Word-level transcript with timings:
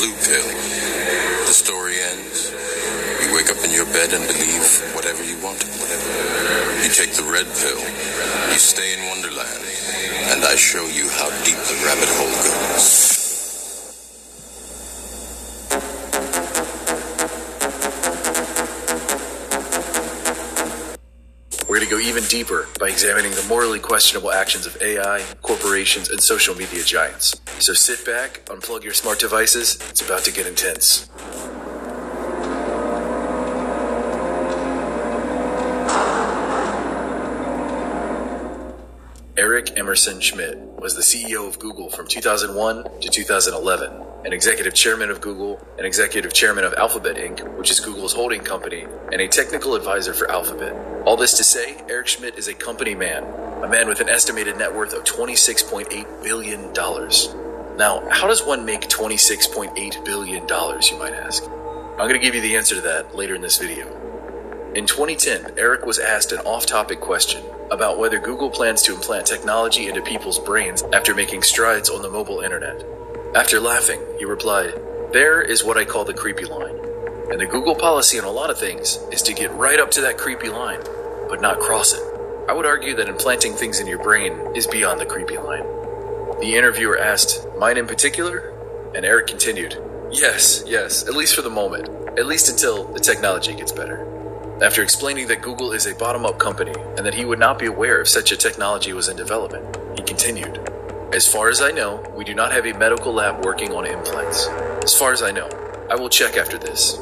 blue 0.00 0.16
pill, 0.24 0.48
the 1.44 1.52
story 1.52 2.00
ends. 2.00 2.50
You 3.20 3.34
wake 3.36 3.50
up 3.50 3.62
in 3.62 3.70
your 3.70 3.84
bed 3.84 4.14
and 4.14 4.26
believe 4.26 4.64
whatever 4.94 5.22
you 5.22 5.36
want. 5.44 5.60
You 6.80 6.88
take 6.88 7.12
the 7.12 7.28
red 7.28 7.44
pill, 7.44 7.76
you 8.48 8.56
stay 8.56 8.96
in 8.96 9.06
Wonderland, 9.10 9.62
and 10.32 10.42
I 10.42 10.56
show 10.56 10.86
you 10.86 11.06
how 11.10 11.28
deep 11.44 11.60
the 11.68 11.76
rabbit 11.84 12.08
hole 12.16 12.32
goes. 12.32 13.10
We're 21.68 21.76
going 21.76 21.88
to 21.88 21.94
go 21.94 22.00
even 22.00 22.24
deeper 22.24 22.68
by 22.80 22.88
examining 22.88 23.32
the 23.32 23.44
morally 23.50 23.78
questionable 23.78 24.32
actions 24.32 24.66
of 24.66 24.80
AI, 24.80 25.22
corporations, 25.42 26.08
and 26.08 26.22
social 26.22 26.54
media 26.54 26.84
giants. 26.84 27.38
So 27.60 27.74
sit 27.74 28.06
back, 28.06 28.42
unplug 28.46 28.84
your 28.84 28.94
smart 28.94 29.18
devices. 29.18 29.76
It's 29.90 30.00
about 30.00 30.24
to 30.24 30.32
get 30.32 30.46
intense. 30.46 31.10
Eric 39.36 39.76
Emerson 39.76 40.22
Schmidt 40.22 40.56
was 40.78 40.94
the 40.94 41.02
CEO 41.02 41.46
of 41.46 41.58
Google 41.58 41.90
from 41.90 42.06
2001 42.06 43.00
to 43.02 43.10
2011, 43.10 43.92
an 44.24 44.32
executive 44.32 44.72
chairman 44.72 45.10
of 45.10 45.20
Google, 45.20 45.62
an 45.78 45.84
executive 45.84 46.32
chairman 46.32 46.64
of 46.64 46.72
Alphabet 46.74 47.16
Inc., 47.16 47.46
which 47.58 47.70
is 47.70 47.78
Google's 47.78 48.14
holding 48.14 48.40
company, 48.40 48.86
and 49.12 49.20
a 49.20 49.28
technical 49.28 49.74
advisor 49.74 50.14
for 50.14 50.30
Alphabet. 50.30 50.74
All 51.04 51.18
this 51.18 51.36
to 51.36 51.44
say, 51.44 51.82
Eric 51.90 52.06
Schmidt 52.06 52.38
is 52.38 52.48
a 52.48 52.54
company 52.54 52.94
man, 52.94 53.22
a 53.62 53.68
man 53.68 53.86
with 53.86 54.00
an 54.00 54.08
estimated 54.08 54.56
net 54.56 54.74
worth 54.74 54.94
of 54.94 55.04
$26.8 55.04 56.22
billion. 56.22 57.49
Now, 57.76 58.06
how 58.10 58.26
does 58.26 58.44
one 58.44 58.64
make 58.64 58.82
$26.8 58.82 60.04
billion, 60.04 60.42
you 60.42 60.98
might 60.98 61.14
ask? 61.14 61.44
I'm 61.44 62.08
going 62.08 62.12
to 62.14 62.18
give 62.18 62.34
you 62.34 62.40
the 62.40 62.56
answer 62.56 62.74
to 62.74 62.80
that 62.82 63.14
later 63.14 63.34
in 63.34 63.42
this 63.42 63.58
video. 63.58 63.86
In 64.74 64.86
2010, 64.86 65.58
Eric 65.58 65.84
was 65.84 65.98
asked 65.98 66.32
an 66.32 66.38
off 66.40 66.64
topic 66.66 67.00
question 67.00 67.42
about 67.70 67.98
whether 67.98 68.18
Google 68.18 68.50
plans 68.50 68.82
to 68.82 68.94
implant 68.94 69.26
technology 69.26 69.88
into 69.88 70.00
people's 70.02 70.38
brains 70.38 70.82
after 70.92 71.14
making 71.14 71.42
strides 71.42 71.90
on 71.90 72.02
the 72.02 72.10
mobile 72.10 72.40
internet. 72.40 72.84
After 73.34 73.60
laughing, 73.60 74.00
he 74.18 74.24
replied, 74.24 74.74
There 75.12 75.40
is 75.40 75.64
what 75.64 75.76
I 75.76 75.84
call 75.84 76.04
the 76.04 76.14
creepy 76.14 76.44
line. 76.44 76.78
And 77.30 77.40
the 77.40 77.46
Google 77.46 77.74
policy 77.74 78.18
on 78.18 78.24
a 78.24 78.30
lot 78.30 78.50
of 78.50 78.58
things 78.58 78.98
is 79.12 79.22
to 79.22 79.32
get 79.32 79.52
right 79.52 79.78
up 79.78 79.90
to 79.92 80.00
that 80.02 80.18
creepy 80.18 80.48
line, 80.48 80.80
but 81.28 81.40
not 81.40 81.60
cross 81.60 81.92
it. 81.92 82.02
I 82.48 82.52
would 82.52 82.66
argue 82.66 82.94
that 82.96 83.08
implanting 83.08 83.54
things 83.54 83.78
in 83.78 83.86
your 83.86 84.02
brain 84.02 84.32
is 84.56 84.66
beyond 84.66 85.00
the 85.00 85.06
creepy 85.06 85.38
line. 85.38 85.64
The 86.40 86.56
interviewer 86.56 86.98
asked, 86.98 87.46
Mine 87.58 87.76
in 87.76 87.86
particular? 87.86 88.54
And 88.94 89.04
Eric 89.04 89.26
continued, 89.26 89.76
Yes, 90.10 90.64
yes, 90.66 91.06
at 91.06 91.14
least 91.14 91.34
for 91.34 91.42
the 91.42 91.50
moment, 91.50 91.88
at 92.18 92.24
least 92.24 92.48
until 92.48 92.84
the 92.92 92.98
technology 92.98 93.54
gets 93.54 93.72
better. 93.72 94.06
After 94.62 94.82
explaining 94.82 95.28
that 95.28 95.42
Google 95.42 95.72
is 95.72 95.86
a 95.86 95.94
bottom 95.94 96.24
up 96.24 96.38
company 96.38 96.72
and 96.96 97.04
that 97.04 97.12
he 97.12 97.26
would 97.26 97.38
not 97.38 97.58
be 97.58 97.66
aware 97.66 98.00
if 98.00 98.08
such 98.08 98.32
a 98.32 98.38
technology 98.38 98.94
was 98.94 99.08
in 99.08 99.18
development, 99.18 99.76
he 99.94 100.02
continued, 100.02 100.58
As 101.12 101.28
far 101.28 101.50
as 101.50 101.60
I 101.60 101.72
know, 101.72 102.02
we 102.16 102.24
do 102.24 102.34
not 102.34 102.52
have 102.52 102.64
a 102.64 102.72
medical 102.72 103.12
lab 103.12 103.44
working 103.44 103.72
on 103.72 103.84
implants. 103.84 104.46
As 104.82 104.94
far 104.94 105.12
as 105.12 105.22
I 105.22 105.32
know, 105.32 105.48
I 105.90 105.94
will 105.96 106.08
check 106.08 106.38
after 106.38 106.56
this. 106.56 106.98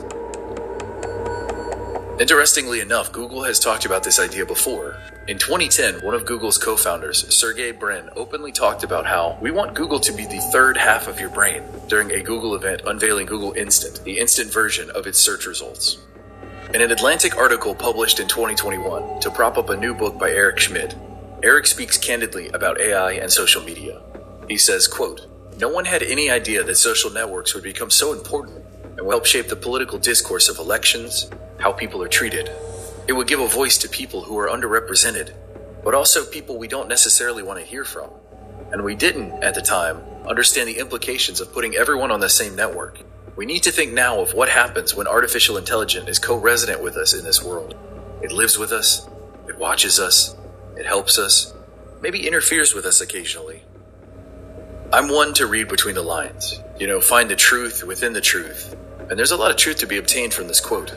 Interestingly 2.21 2.81
enough, 2.81 3.12
Google 3.12 3.44
has 3.44 3.60
talked 3.60 3.84
about 3.84 4.03
this 4.03 4.19
idea 4.19 4.44
before. 4.44 4.97
In 5.28 5.37
2010, 5.37 6.00
one 6.06 6.15
of 6.15 6.25
Google's 6.25 6.56
co 6.56 6.75
founders, 6.75 7.28
Sergey 7.28 7.71
Brin, 7.71 8.09
openly 8.16 8.50
talked 8.50 8.83
about 8.83 9.05
how 9.05 9.37
we 9.43 9.50
want 9.50 9.75
Google 9.75 10.00
to 10.00 10.12
be 10.12 10.25
the 10.25 10.41
third 10.50 10.75
half 10.78 11.06
of 11.06 11.21
your 11.21 11.28
brain 11.28 11.62
during 11.87 12.11
a 12.12 12.22
Google 12.22 12.55
event 12.55 12.81
unveiling 12.87 13.27
Google 13.27 13.53
Instant, 13.53 14.03
the 14.05 14.19
instant 14.19 14.50
version 14.50 14.89
of 14.93 15.06
its 15.06 15.19
search 15.19 15.44
results. 15.44 15.99
In 16.72 16.81
an 16.81 16.93
Atlantic 16.93 17.37
article 17.37 17.75
published 17.75 18.21
in 18.21 18.27
2021 18.27 19.21
to 19.21 19.31
prop 19.31 19.59
up 19.59 19.69
a 19.69 19.77
new 19.77 19.93
book 19.93 20.19
by 20.19 20.31
Eric 20.31 20.61
Schmidt, 20.61 20.94
Eric 21.43 21.66
speaks 21.66 21.99
candidly 21.99 22.49
about 22.55 22.81
AI 22.81 23.12
and 23.12 23.31
social 23.31 23.62
media. 23.62 24.00
He 24.49 24.56
says, 24.56 24.89
quote, 24.89 25.27
No 25.59 25.69
one 25.69 25.84
had 25.84 26.03
any 26.03 26.31
idea 26.31 26.65
that 26.65 26.77
social 26.77 27.10
networks 27.10 27.53
would 27.53 27.65
become 27.65 27.91
so 27.91 28.15
important 28.15 28.65
and 28.97 29.03
will 29.03 29.10
help 29.10 29.27
shape 29.27 29.49
the 29.49 29.56
political 29.56 29.99
discourse 29.99 30.49
of 30.49 30.56
elections, 30.56 31.31
how 31.59 31.71
people 31.71 32.03
are 32.03 32.09
treated. 32.09 32.50
It 33.08 33.16
would 33.16 33.26
give 33.26 33.41
a 33.41 33.48
voice 33.48 33.78
to 33.78 33.88
people 33.88 34.20
who 34.20 34.38
are 34.38 34.48
underrepresented, 34.48 35.32
but 35.82 35.94
also 35.94 36.26
people 36.26 36.58
we 36.58 36.69
don't 36.69 36.88
necessarily 36.88 37.42
want 37.42 37.58
to 37.58 37.64
hear 37.64 37.82
from. 37.82 38.10
And 38.70 38.84
we 38.84 38.94
didn't, 38.94 39.42
at 39.42 39.54
the 39.54 39.62
time, 39.62 40.02
understand 40.26 40.69
the 40.69 40.78
implications 40.78 41.41
of 41.41 41.50
putting 41.54 41.74
everyone 41.74 42.10
on 42.10 42.20
the 42.20 42.28
same 42.28 42.54
network. 42.54 42.98
We 43.34 43.47
need 43.47 43.62
to 43.62 43.72
think 43.72 43.94
now 43.94 44.20
of 44.20 44.34
what 44.34 44.50
happens 44.50 44.94
when 44.94 45.06
artificial 45.06 45.56
intelligence 45.56 46.06
is 46.06 46.18
co 46.18 46.36
resident 46.36 46.82
with 46.82 46.97
us 46.97 47.14
in 47.14 47.24
this 47.24 47.42
world. 47.42 47.74
It 48.20 48.30
lives 48.30 48.58
with 48.58 48.72
us, 48.72 49.08
it 49.48 49.56
watches 49.56 49.98
us, 49.98 50.36
it 50.76 50.84
helps 50.84 51.18
us, 51.18 51.54
maybe 52.02 52.26
interferes 52.26 52.74
with 52.74 52.84
us 52.84 53.00
occasionally. 53.00 53.62
I'm 54.92 55.08
one 55.08 55.32
to 55.34 55.47
read 55.47 55.68
between 55.68 55.94
the 55.94 56.02
lines, 56.02 56.60
you 56.78 56.86
know, 56.86 57.00
find 57.00 57.30
the 57.30 57.36
truth 57.36 57.84
within 57.84 58.12
the 58.12 58.20
truth. 58.20 58.76
And 59.08 59.18
there's 59.18 59.30
a 59.30 59.36
lot 59.36 59.50
of 59.50 59.56
truth 59.56 59.78
to 59.78 59.86
be 59.86 59.97
obtained 59.97 60.34
from 60.34 60.48
this 60.48 60.60
quote. 60.60 60.94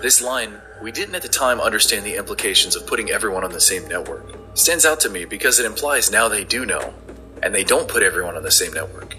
This 0.00 0.20
line, 0.20 0.60
we 0.82 0.90
didn't 0.90 1.14
at 1.14 1.22
the 1.22 1.28
time 1.28 1.60
understand 1.60 2.04
the 2.04 2.16
implications 2.16 2.74
of 2.74 2.84
putting 2.88 3.08
everyone 3.08 3.44
on 3.44 3.52
the 3.52 3.60
same 3.60 3.86
network, 3.86 4.34
stands 4.54 4.84
out 4.84 4.98
to 4.98 5.08
me 5.08 5.24
because 5.24 5.60
it 5.60 5.64
implies 5.64 6.10
now 6.10 6.26
they 6.26 6.42
do 6.42 6.66
know, 6.66 6.92
and 7.40 7.54
they 7.54 7.62
don't 7.62 7.86
put 7.86 8.02
everyone 8.02 8.36
on 8.36 8.42
the 8.42 8.50
same 8.50 8.72
network. 8.72 9.16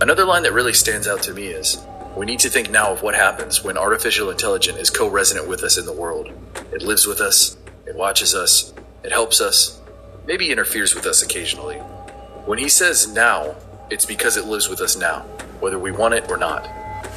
Another 0.00 0.24
line 0.24 0.44
that 0.44 0.52
really 0.52 0.72
stands 0.72 1.08
out 1.08 1.20
to 1.22 1.34
me 1.34 1.48
is 1.48 1.84
we 2.16 2.26
need 2.26 2.38
to 2.38 2.48
think 2.48 2.70
now 2.70 2.92
of 2.92 3.02
what 3.02 3.16
happens 3.16 3.64
when 3.64 3.76
artificial 3.76 4.30
intelligence 4.30 4.78
is 4.78 4.88
co 4.88 5.08
resident 5.08 5.48
with 5.48 5.64
us 5.64 5.78
in 5.78 5.84
the 5.84 5.92
world. 5.92 6.30
It 6.72 6.82
lives 6.82 7.08
with 7.08 7.20
us, 7.20 7.56
it 7.84 7.96
watches 7.96 8.36
us, 8.36 8.72
it 9.02 9.10
helps 9.10 9.40
us, 9.40 9.80
maybe 10.26 10.52
interferes 10.52 10.94
with 10.94 11.06
us 11.06 11.22
occasionally. 11.22 11.78
When 12.46 12.58
he 12.58 12.68
says 12.68 13.12
now, 13.12 13.56
it's 13.90 14.06
because 14.06 14.36
it 14.36 14.44
lives 14.44 14.68
with 14.68 14.80
us 14.80 14.96
now, 14.96 15.22
whether 15.58 15.78
we 15.78 15.90
want 15.90 16.14
it 16.14 16.30
or 16.30 16.36
not. 16.36 16.70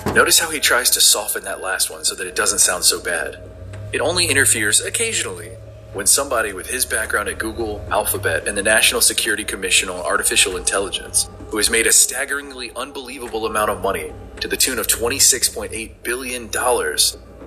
Notice 0.07 0.39
how 0.39 0.49
he 0.49 0.59
tries 0.59 0.89
to 0.91 1.01
soften 1.01 1.43
that 1.43 1.61
last 1.61 1.91
one 1.91 2.03
so 2.03 2.15
that 2.15 2.25
it 2.25 2.35
doesn't 2.35 2.59
sound 2.59 2.83
so 2.83 2.99
bad. 2.99 3.50
It 3.93 3.99
only 3.99 4.27
interferes 4.27 4.79
occasionally 4.79 5.49
when 5.91 6.07
somebody 6.07 6.53
with 6.53 6.69
his 6.69 6.85
background 6.85 7.27
at 7.27 7.37
Google, 7.37 7.85
Alphabet, 7.91 8.47
and 8.47 8.57
the 8.57 8.63
National 8.63 9.01
Security 9.01 9.43
Commission 9.43 9.89
on 9.89 9.99
Artificial 9.99 10.55
Intelligence, 10.55 11.29
who 11.49 11.57
has 11.57 11.69
made 11.69 11.85
a 11.85 11.91
staggeringly 11.91 12.71
unbelievable 12.77 13.45
amount 13.45 13.69
of 13.69 13.81
money 13.81 14.13
to 14.39 14.47
the 14.47 14.55
tune 14.55 14.79
of 14.79 14.87
$26.8 14.87 16.03
billion, 16.03 16.49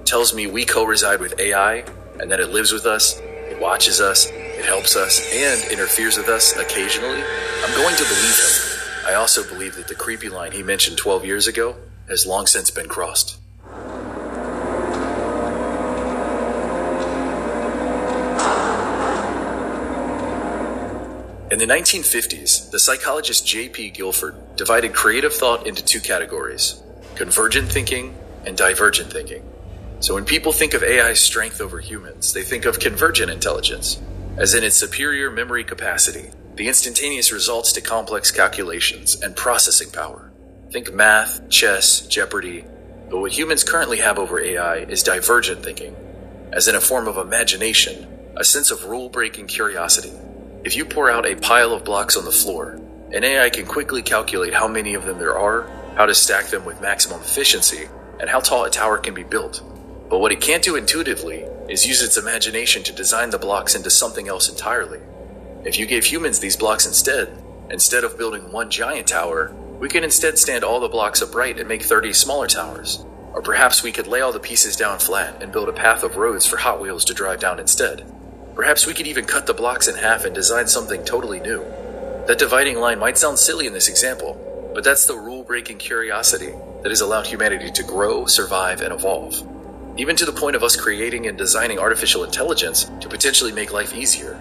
tells 0.04 0.34
me 0.34 0.47
we 0.47 0.66
co 0.66 0.84
reside 0.84 1.21
with 1.21 1.41
AI 1.41 1.77
and 2.21 2.31
that 2.31 2.41
it 2.41 2.50
lives 2.50 2.72
with 2.72 2.84
us, 2.84 3.19
it 3.21 3.59
watches 3.59 4.03
us, 4.03 4.27
it 4.27 4.66
helps 4.66 4.97
us, 4.97 5.27
and 5.33 5.72
interferes 5.72 6.19
with 6.19 6.28
us 6.28 6.54
occasionally, 6.56 7.22
I'm 7.65 7.75
going 7.75 7.97
to 7.97 8.04
believe 8.04 8.38
him. 8.38 9.06
I 9.06 9.15
also 9.15 9.43
believe 9.49 9.77
that 9.77 9.88
the 9.88 9.94
creepy 9.94 10.28
line 10.28 10.53
he 10.53 10.62
mentioned 10.62 10.99
12 10.99 11.25
years 11.25 11.47
ago 11.47 11.77
has 12.06 12.27
long 12.27 12.47
since 12.47 12.71
been 12.71 12.88
crossed. 12.88 13.41
In 21.54 21.60
the 21.60 21.66
1950s, 21.72 22.72
the 22.72 22.80
psychologist 22.80 23.47
J.P. 23.47 23.91
Guilford 23.91 24.56
divided 24.56 24.92
creative 24.92 25.33
thought 25.33 25.68
into 25.68 25.84
two 25.84 26.01
categories 26.01 26.83
convergent 27.15 27.71
thinking 27.71 28.12
and 28.45 28.56
divergent 28.56 29.12
thinking. 29.12 29.48
So 30.01 30.15
when 30.15 30.24
people 30.24 30.51
think 30.51 30.74
of 30.74 30.83
AI's 30.83 31.21
strength 31.21 31.60
over 31.60 31.78
humans, 31.78 32.33
they 32.33 32.42
think 32.42 32.65
of 32.65 32.80
convergent 32.80 33.30
intelligence, 33.30 34.03
as 34.36 34.54
in 34.54 34.65
its 34.65 34.74
superior 34.74 35.30
memory 35.30 35.62
capacity, 35.62 36.30
the 36.56 36.66
instantaneous 36.66 37.30
results 37.30 37.71
to 37.74 37.80
complex 37.80 38.33
calculations, 38.33 39.15
and 39.22 39.36
processing 39.36 39.92
power. 39.92 40.33
Think 40.72 40.92
math, 40.92 41.48
chess, 41.50 42.00
Jeopardy. 42.09 42.65
But 43.09 43.21
what 43.21 43.30
humans 43.30 43.62
currently 43.62 43.98
have 43.98 44.18
over 44.18 44.41
AI 44.41 44.78
is 44.78 45.04
divergent 45.04 45.62
thinking, 45.62 45.95
as 46.53 46.66
in 46.66 46.74
a 46.74 46.80
form 46.80 47.07
of 47.07 47.16
imagination, 47.16 48.09
a 48.36 48.42
sense 48.42 48.72
of 48.72 48.86
rule 48.86 49.09
breaking 49.09 49.47
curiosity. 49.47 50.10
If 50.65 50.77
you 50.77 50.87
pour 50.87 51.11
out 51.11 51.27
a 51.27 51.37
pile 51.37 51.75
of 51.75 51.84
blocks 51.84 52.16
on 52.16 52.25
the 52.25 52.33
floor, 52.33 52.81
an 53.13 53.22
AI 53.22 53.51
can 53.51 53.66
quickly 53.66 54.01
calculate 54.01 54.55
how 54.55 54.66
many 54.66 54.95
of 54.95 55.05
them 55.05 55.19
there 55.19 55.39
are, 55.39 55.69
how 55.95 56.07
to 56.07 56.15
stack 56.15 56.47
them 56.47 56.65
with 56.65 56.81
maximum 56.81 57.21
efficiency, 57.21 57.87
and 58.19 58.31
how 58.31 58.41
tall 58.41 58.65
a 58.65 58.71
tower 58.71 58.97
can 58.97 59.13
be 59.13 59.25
built. 59.25 59.63
But 60.09 60.21
what 60.21 60.33
it 60.33 60.41
can't 60.41 60.65
do 60.65 60.77
intuitively 60.77 61.41
is 61.69 61.84
use 61.84 62.01
its 62.01 62.16
imagination 62.16 62.83
to 62.84 62.95
design 62.95 63.28
the 63.28 63.39
blocks 63.39 63.75
into 63.75 63.91
something 63.91 64.27
else 64.27 64.49
entirely. 64.49 65.01
If 65.66 65.78
you 65.78 65.84
gave 65.84 66.07
humans 66.07 66.41
these 66.41 66.57
blocks 66.57 66.87
instead, 66.87 67.45
instead 67.69 68.03
of 68.03 68.17
building 68.17 68.51
one 68.51 68.71
giant 68.71 69.07
tower, 69.07 69.55
we 69.78 69.91
could 69.91 70.03
instead 70.03 70.39
stand 70.39 70.65
all 70.65 70.81
the 70.81 70.89
blocks 70.89 71.21
upright 71.21 71.59
and 71.59 71.69
make 71.69 71.83
30 71.83 72.15
smaller 72.15 72.47
towers. 72.47 73.05
Or 73.34 73.43
perhaps 73.43 73.83
we 73.83 73.93
could 73.93 74.07
lay 74.07 74.22
all 74.22 74.33
the 74.33 74.41
pieces 74.41 74.77
down 74.77 74.99
flat 74.99 75.43
and 75.43 75.53
build 75.53 75.69
a 75.69 75.75
path 75.75 76.03
of 76.03 76.17
roads 76.17 76.47
for 76.47 76.57
Hot 76.57 76.81
Wheels 76.81 77.05
to 77.05 77.13
drive 77.13 77.41
down 77.41 77.60
instead. 77.60 78.10
Perhaps 78.54 78.86
we 78.86 78.95
could 78.95 79.09
even 79.09 79.24
cut 79.24 79.47
the 79.47 79.54
blocks 79.54 79.89
in 79.89 79.97
half 79.97 80.24
and 80.24 80.34
design 80.34 80.68
something 80.68 81.04
totally 81.04 81.41
new. 81.41 81.65
That 82.27 82.39
dividing 82.39 82.78
line 82.78 83.01
might 83.01 83.18
sound 83.18 83.39
silly 83.39 83.66
in 83.66 83.72
this 83.72 83.89
example, 83.89 84.71
but 84.74 84.84
that's 84.84 85.06
the 85.06 85.16
rule 85.16 85.42
breaking 85.42 85.78
curiosity 85.78 86.53
that 86.83 86.91
has 86.91 87.01
allowed 87.01 87.27
humanity 87.27 87.71
to 87.72 87.83
grow, 87.83 88.27
survive, 88.27 88.80
and 88.80 88.92
evolve. 88.92 89.34
Even 89.97 90.15
to 90.16 90.24
the 90.24 90.33
point 90.33 90.54
of 90.54 90.62
us 90.62 90.77
creating 90.77 91.27
and 91.27 91.36
designing 91.36 91.78
artificial 91.78 92.22
intelligence 92.22 92.91
to 93.01 93.09
potentially 93.09 93.53
make 93.53 93.72
life 93.72 93.95
easier. 93.95 94.41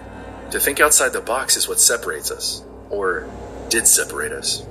To 0.52 0.60
think 0.60 0.80
outside 0.80 1.12
the 1.12 1.20
box 1.20 1.56
is 1.56 1.68
what 1.68 1.80
separates 1.80 2.30
us, 2.30 2.64
or 2.90 3.28
did 3.68 3.86
separate 3.86 4.32
us. 4.32 4.64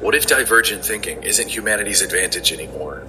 What 0.00 0.14
if 0.14 0.26
divergent 0.26 0.84
thinking 0.84 1.22
isn't 1.22 1.48
humanity's 1.48 2.02
advantage 2.02 2.52
anymore? 2.52 3.00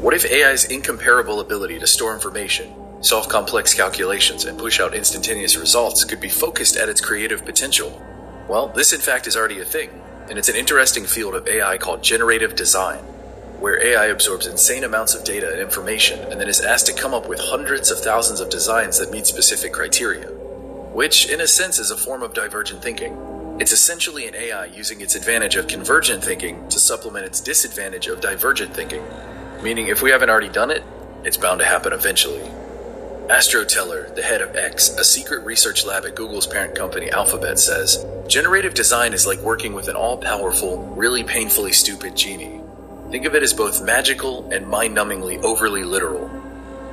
What 0.00 0.14
if 0.14 0.24
AI's 0.24 0.64
incomparable 0.64 1.38
ability 1.38 1.78
to 1.78 1.86
store 1.86 2.12
information, 2.12 2.74
solve 3.02 3.28
complex 3.28 3.74
calculations, 3.74 4.44
and 4.46 4.58
push 4.58 4.80
out 4.80 4.94
instantaneous 4.94 5.56
results 5.56 6.04
could 6.04 6.20
be 6.20 6.28
focused 6.28 6.76
at 6.76 6.88
its 6.88 7.00
creative 7.00 7.44
potential? 7.44 8.00
Well, 8.48 8.68
this 8.68 8.92
in 8.92 9.00
fact 9.00 9.26
is 9.26 9.36
already 9.36 9.60
a 9.60 9.64
thing, 9.64 9.90
and 10.30 10.38
it's 10.38 10.48
an 10.48 10.56
interesting 10.56 11.04
field 11.04 11.34
of 11.34 11.46
AI 11.46 11.78
called 11.78 12.02
generative 12.02 12.54
design, 12.54 13.00
where 13.58 13.84
AI 13.84 14.06
absorbs 14.06 14.46
insane 14.46 14.84
amounts 14.84 15.14
of 15.14 15.24
data 15.24 15.52
and 15.52 15.60
information 15.60 16.18
and 16.30 16.40
then 16.40 16.48
is 16.48 16.60
asked 16.60 16.86
to 16.86 16.92
come 16.92 17.14
up 17.14 17.28
with 17.28 17.40
hundreds 17.40 17.90
of 17.90 18.00
thousands 18.00 18.40
of 18.40 18.50
designs 18.50 18.98
that 18.98 19.10
meet 19.10 19.26
specific 19.26 19.72
criteria. 19.72 20.28
Which, 20.92 21.30
in 21.30 21.40
a 21.40 21.46
sense, 21.46 21.78
is 21.78 21.90
a 21.90 21.96
form 21.96 22.22
of 22.22 22.34
divergent 22.34 22.82
thinking. 22.82 23.16
It's 23.60 23.72
essentially 23.72 24.26
an 24.26 24.34
AI 24.34 24.66
using 24.66 25.00
its 25.00 25.14
advantage 25.14 25.56
of 25.56 25.66
convergent 25.66 26.22
thinking 26.24 26.68
to 26.68 26.78
supplement 26.78 27.26
its 27.26 27.40
disadvantage 27.40 28.06
of 28.08 28.20
divergent 28.20 28.74
thinking. 28.74 29.02
Meaning, 29.62 29.88
if 29.88 30.02
we 30.02 30.10
haven't 30.10 30.30
already 30.30 30.48
done 30.48 30.70
it, 30.70 30.82
it's 31.24 31.36
bound 31.36 31.60
to 31.60 31.66
happen 31.66 31.92
eventually. 31.92 32.42
Astro 33.32 33.64
Teller, 33.64 34.10
the 34.10 34.20
head 34.20 34.42
of 34.42 34.54
X, 34.56 34.90
a 34.90 35.02
secret 35.02 35.42
research 35.46 35.86
lab 35.86 36.04
at 36.04 36.14
Google's 36.14 36.46
parent 36.46 36.74
company 36.74 37.10
Alphabet, 37.10 37.58
says 37.58 38.04
Generative 38.28 38.74
design 38.74 39.14
is 39.14 39.26
like 39.26 39.38
working 39.38 39.72
with 39.72 39.88
an 39.88 39.96
all 39.96 40.18
powerful, 40.18 40.76
really 40.88 41.24
painfully 41.24 41.72
stupid 41.72 42.14
genie. 42.14 42.60
Think 43.10 43.24
of 43.24 43.34
it 43.34 43.42
as 43.42 43.54
both 43.54 43.82
magical 43.82 44.52
and 44.52 44.68
mind 44.68 44.94
numbingly 44.94 45.42
overly 45.42 45.82
literal. 45.82 46.30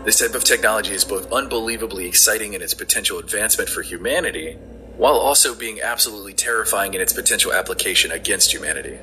This 0.05 0.19
type 0.19 0.33
of 0.33 0.45
technology 0.45 0.93
is 0.93 1.03
both 1.03 1.29
unbelievably 1.29 2.07
exciting 2.07 2.53
in 2.53 2.61
its 2.61 2.73
potential 2.73 3.19
advancement 3.19 3.69
for 3.69 3.81
humanity, 3.81 4.53
while 4.95 5.15
also 5.15 5.53
being 5.53 5.81
absolutely 5.81 6.33
terrifying 6.33 6.93
in 6.93 7.01
its 7.01 7.11
potential 7.11 7.51
application 7.51 8.13
against 8.13 8.53
humanity. 8.53 8.97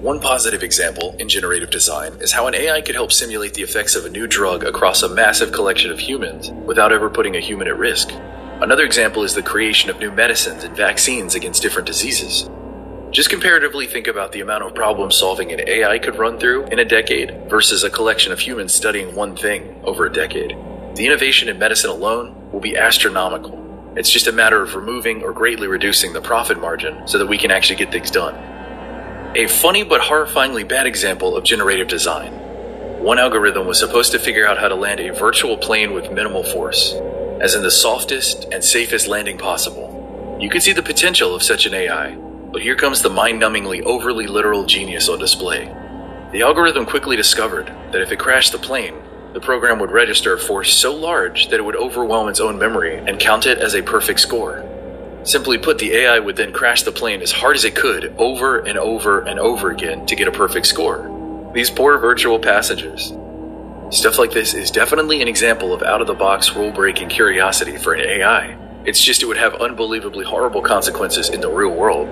One 0.00 0.20
positive 0.20 0.62
example 0.62 1.16
in 1.18 1.28
generative 1.28 1.70
design 1.70 2.18
is 2.20 2.30
how 2.30 2.46
an 2.46 2.54
AI 2.54 2.82
could 2.82 2.94
help 2.94 3.10
simulate 3.10 3.54
the 3.54 3.64
effects 3.64 3.96
of 3.96 4.04
a 4.04 4.08
new 4.08 4.28
drug 4.28 4.62
across 4.62 5.02
a 5.02 5.08
massive 5.08 5.50
collection 5.50 5.90
of 5.90 5.98
humans 5.98 6.52
without 6.52 6.92
ever 6.92 7.10
putting 7.10 7.34
a 7.34 7.40
human 7.40 7.66
at 7.66 7.76
risk. 7.76 8.12
Another 8.62 8.84
example 8.84 9.24
is 9.24 9.34
the 9.34 9.42
creation 9.42 9.90
of 9.90 9.98
new 9.98 10.12
medicines 10.12 10.62
and 10.62 10.76
vaccines 10.76 11.34
against 11.34 11.62
different 11.62 11.88
diseases. 11.88 12.48
Just 13.10 13.28
comparatively 13.28 13.88
think 13.88 14.06
about 14.06 14.30
the 14.30 14.40
amount 14.40 14.62
of 14.62 14.72
problem 14.72 15.10
solving 15.10 15.50
an 15.50 15.68
AI 15.68 15.98
could 15.98 16.16
run 16.16 16.38
through 16.38 16.66
in 16.66 16.78
a 16.78 16.84
decade 16.84 17.50
versus 17.50 17.82
a 17.82 17.90
collection 17.90 18.30
of 18.30 18.38
humans 18.38 18.72
studying 18.72 19.16
one 19.16 19.34
thing 19.34 19.80
over 19.82 20.06
a 20.06 20.12
decade. 20.12 20.56
The 20.94 21.06
innovation 21.06 21.48
in 21.48 21.58
medicine 21.58 21.90
alone 21.90 22.52
will 22.52 22.60
be 22.60 22.76
astronomical. 22.76 23.92
It's 23.96 24.10
just 24.10 24.28
a 24.28 24.32
matter 24.32 24.62
of 24.62 24.76
removing 24.76 25.24
or 25.24 25.32
greatly 25.32 25.66
reducing 25.66 26.12
the 26.12 26.22
profit 26.22 26.60
margin 26.60 27.08
so 27.08 27.18
that 27.18 27.26
we 27.26 27.36
can 27.36 27.50
actually 27.50 27.80
get 27.80 27.90
things 27.90 28.12
done. 28.12 28.57
A 29.34 29.46
funny 29.46 29.82
but 29.82 30.00
horrifyingly 30.00 30.66
bad 30.66 30.86
example 30.86 31.36
of 31.36 31.44
generative 31.44 31.86
design. 31.86 32.32
One 33.02 33.18
algorithm 33.18 33.66
was 33.66 33.78
supposed 33.78 34.12
to 34.12 34.18
figure 34.18 34.48
out 34.48 34.58
how 34.58 34.68
to 34.68 34.74
land 34.74 35.00
a 35.00 35.12
virtual 35.12 35.58
plane 35.58 35.92
with 35.92 36.10
minimal 36.10 36.42
force, 36.42 36.94
as 37.38 37.54
in 37.54 37.62
the 37.62 37.70
softest 37.70 38.46
and 38.50 38.64
safest 38.64 39.06
landing 39.06 39.36
possible. 39.36 40.38
You 40.40 40.48
could 40.48 40.62
see 40.62 40.72
the 40.72 40.82
potential 40.82 41.34
of 41.34 41.42
such 41.42 41.66
an 41.66 41.74
AI, 41.74 42.14
but 42.14 42.62
here 42.62 42.74
comes 42.74 43.02
the 43.02 43.10
mind 43.10 43.40
numbingly 43.40 43.82
overly 43.82 44.26
literal 44.26 44.64
genius 44.64 45.10
on 45.10 45.18
display. 45.18 45.66
The 46.32 46.42
algorithm 46.42 46.86
quickly 46.86 47.14
discovered 47.14 47.66
that 47.92 48.00
if 48.00 48.10
it 48.10 48.18
crashed 48.18 48.52
the 48.52 48.58
plane, 48.58 48.94
the 49.34 49.40
program 49.40 49.78
would 49.78 49.90
register 49.90 50.32
a 50.32 50.38
force 50.38 50.74
so 50.74 50.94
large 50.94 51.48
that 51.48 51.60
it 51.60 51.64
would 51.64 51.76
overwhelm 51.76 52.28
its 52.28 52.40
own 52.40 52.58
memory 52.58 52.96
and 52.96 53.20
count 53.20 53.44
it 53.44 53.58
as 53.58 53.74
a 53.74 53.82
perfect 53.82 54.20
score. 54.20 54.64
Simply 55.24 55.58
put, 55.58 55.78
the 55.78 55.92
AI 55.92 56.18
would 56.18 56.36
then 56.36 56.52
crash 56.52 56.82
the 56.82 56.92
plane 56.92 57.22
as 57.22 57.32
hard 57.32 57.56
as 57.56 57.64
it 57.64 57.74
could 57.74 58.14
over 58.18 58.58
and 58.58 58.78
over 58.78 59.20
and 59.20 59.38
over 59.38 59.70
again 59.70 60.06
to 60.06 60.16
get 60.16 60.28
a 60.28 60.32
perfect 60.32 60.66
score. 60.66 61.50
These 61.54 61.70
poor 61.70 61.98
virtual 61.98 62.38
passengers. 62.38 63.12
Stuff 63.90 64.18
like 64.18 64.32
this 64.32 64.54
is 64.54 64.70
definitely 64.70 65.22
an 65.22 65.28
example 65.28 65.72
of 65.72 65.82
out 65.82 66.00
of 66.00 66.06
the 66.06 66.14
box 66.14 66.54
rule 66.54 66.70
breaking 66.70 67.08
curiosity 67.08 67.76
for 67.76 67.94
an 67.94 68.00
AI. 68.00 68.56
It's 68.84 69.02
just 69.02 69.22
it 69.22 69.26
would 69.26 69.38
have 69.38 69.54
unbelievably 69.54 70.24
horrible 70.24 70.62
consequences 70.62 71.28
in 71.30 71.40
the 71.40 71.50
real 71.50 71.74
world. 71.74 72.08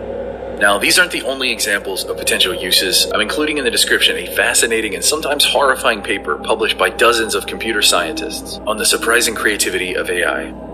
Now, 0.59 0.79
these 0.79 0.99
aren't 0.99 1.13
the 1.13 1.23
only 1.23 1.53
examples 1.53 2.05
of 2.05 2.17
potential 2.17 2.55
uses. 2.55 3.07
I'm 3.13 3.21
including 3.21 3.59
in 3.59 3.65
the 3.65 3.71
description 3.71 4.17
a 4.17 4.35
fascinating 4.35 4.95
and 4.95 5.05
sometimes 5.05 5.45
horrifying 5.45 6.01
paper 6.01 6.39
published 6.39 6.79
by 6.79 6.89
dozens 6.89 7.35
of 7.35 7.47
computer 7.47 7.83
scientists 7.83 8.59
on 8.67 8.79
the 8.79 8.87
surprising 8.87 9.35
creativity 9.35 9.95
of 9.95 10.09
AI. 10.09 10.66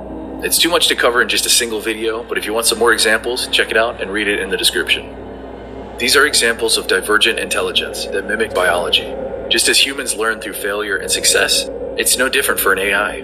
It's 0.44 0.59
too 0.59 0.71
much 0.71 0.89
to 0.89 0.97
cover 0.97 1.23
in 1.23 1.29
just 1.29 1.47
a 1.47 1.50
single 1.50 1.81
video, 1.81 2.25
but 2.25 2.37
if 2.37 2.47
you 2.47 2.53
want 2.53 2.67
some 2.67 2.81
more 2.81 2.93
examples, 2.93 3.47
check 3.47 3.71
it 3.71 3.77
out 3.77 4.00
and 4.00 4.11
read 4.11 4.27
it 4.27 4.41
in 4.41 4.50
the 4.50 4.56
description. 4.56 5.15
These 5.99 6.17
are 6.17 6.27
examples 6.27 6.77
of 6.77 6.89
divergent 6.89 7.39
intelligence 7.39 8.06
that 8.06 8.27
mimic 8.27 8.53
biology. 8.53 9.15
Just 9.50 9.69
as 9.69 9.79
humans 9.79 10.17
learn 10.17 10.41
through 10.41 10.55
failure 10.55 10.97
and 10.97 11.09
success, 11.09 11.67
it's 11.97 12.19
no 12.19 12.29
different 12.29 12.59
for 12.59 12.73
an 12.73 12.81
AI. 12.81 13.21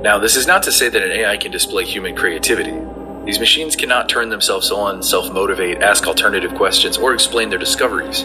Now, 0.00 0.18
this 0.18 0.34
is 0.34 0.46
not 0.46 0.62
to 0.62 0.72
say 0.72 0.88
that 0.88 1.02
an 1.02 1.10
AI 1.10 1.36
can 1.36 1.50
display 1.50 1.84
human 1.84 2.16
creativity. 2.16 2.80
These 3.26 3.38
machines 3.38 3.76
cannot 3.76 4.08
turn 4.08 4.30
themselves 4.30 4.70
on, 4.70 5.02
self 5.02 5.30
motivate, 5.30 5.82
ask 5.82 6.06
alternative 6.06 6.54
questions, 6.54 6.96
or 6.96 7.12
explain 7.12 7.50
their 7.50 7.58
discoveries. 7.58 8.22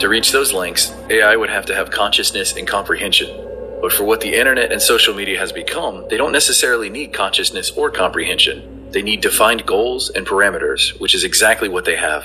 To 0.00 0.06
reach 0.06 0.32
those 0.32 0.52
lengths, 0.52 0.92
AI 1.08 1.34
would 1.34 1.48
have 1.48 1.64
to 1.64 1.74
have 1.74 1.90
consciousness 1.90 2.54
and 2.58 2.68
comprehension, 2.68 3.49
but 3.80 3.92
for 3.92 4.04
what 4.04 4.20
the 4.20 4.34
internet 4.34 4.72
and 4.72 4.82
social 4.82 5.14
media 5.14 5.38
has 5.38 5.52
become, 5.52 6.06
they 6.08 6.16
don't 6.16 6.32
necessarily 6.32 6.90
need 6.90 7.14
consciousness 7.14 7.70
or 7.70 7.90
comprehension. 7.90 8.90
They 8.90 9.02
need 9.02 9.20
defined 9.22 9.64
goals 9.64 10.10
and 10.10 10.26
parameters, 10.26 11.00
which 11.00 11.14
is 11.14 11.24
exactly 11.24 11.68
what 11.68 11.84
they 11.84 11.96
have. 11.96 12.24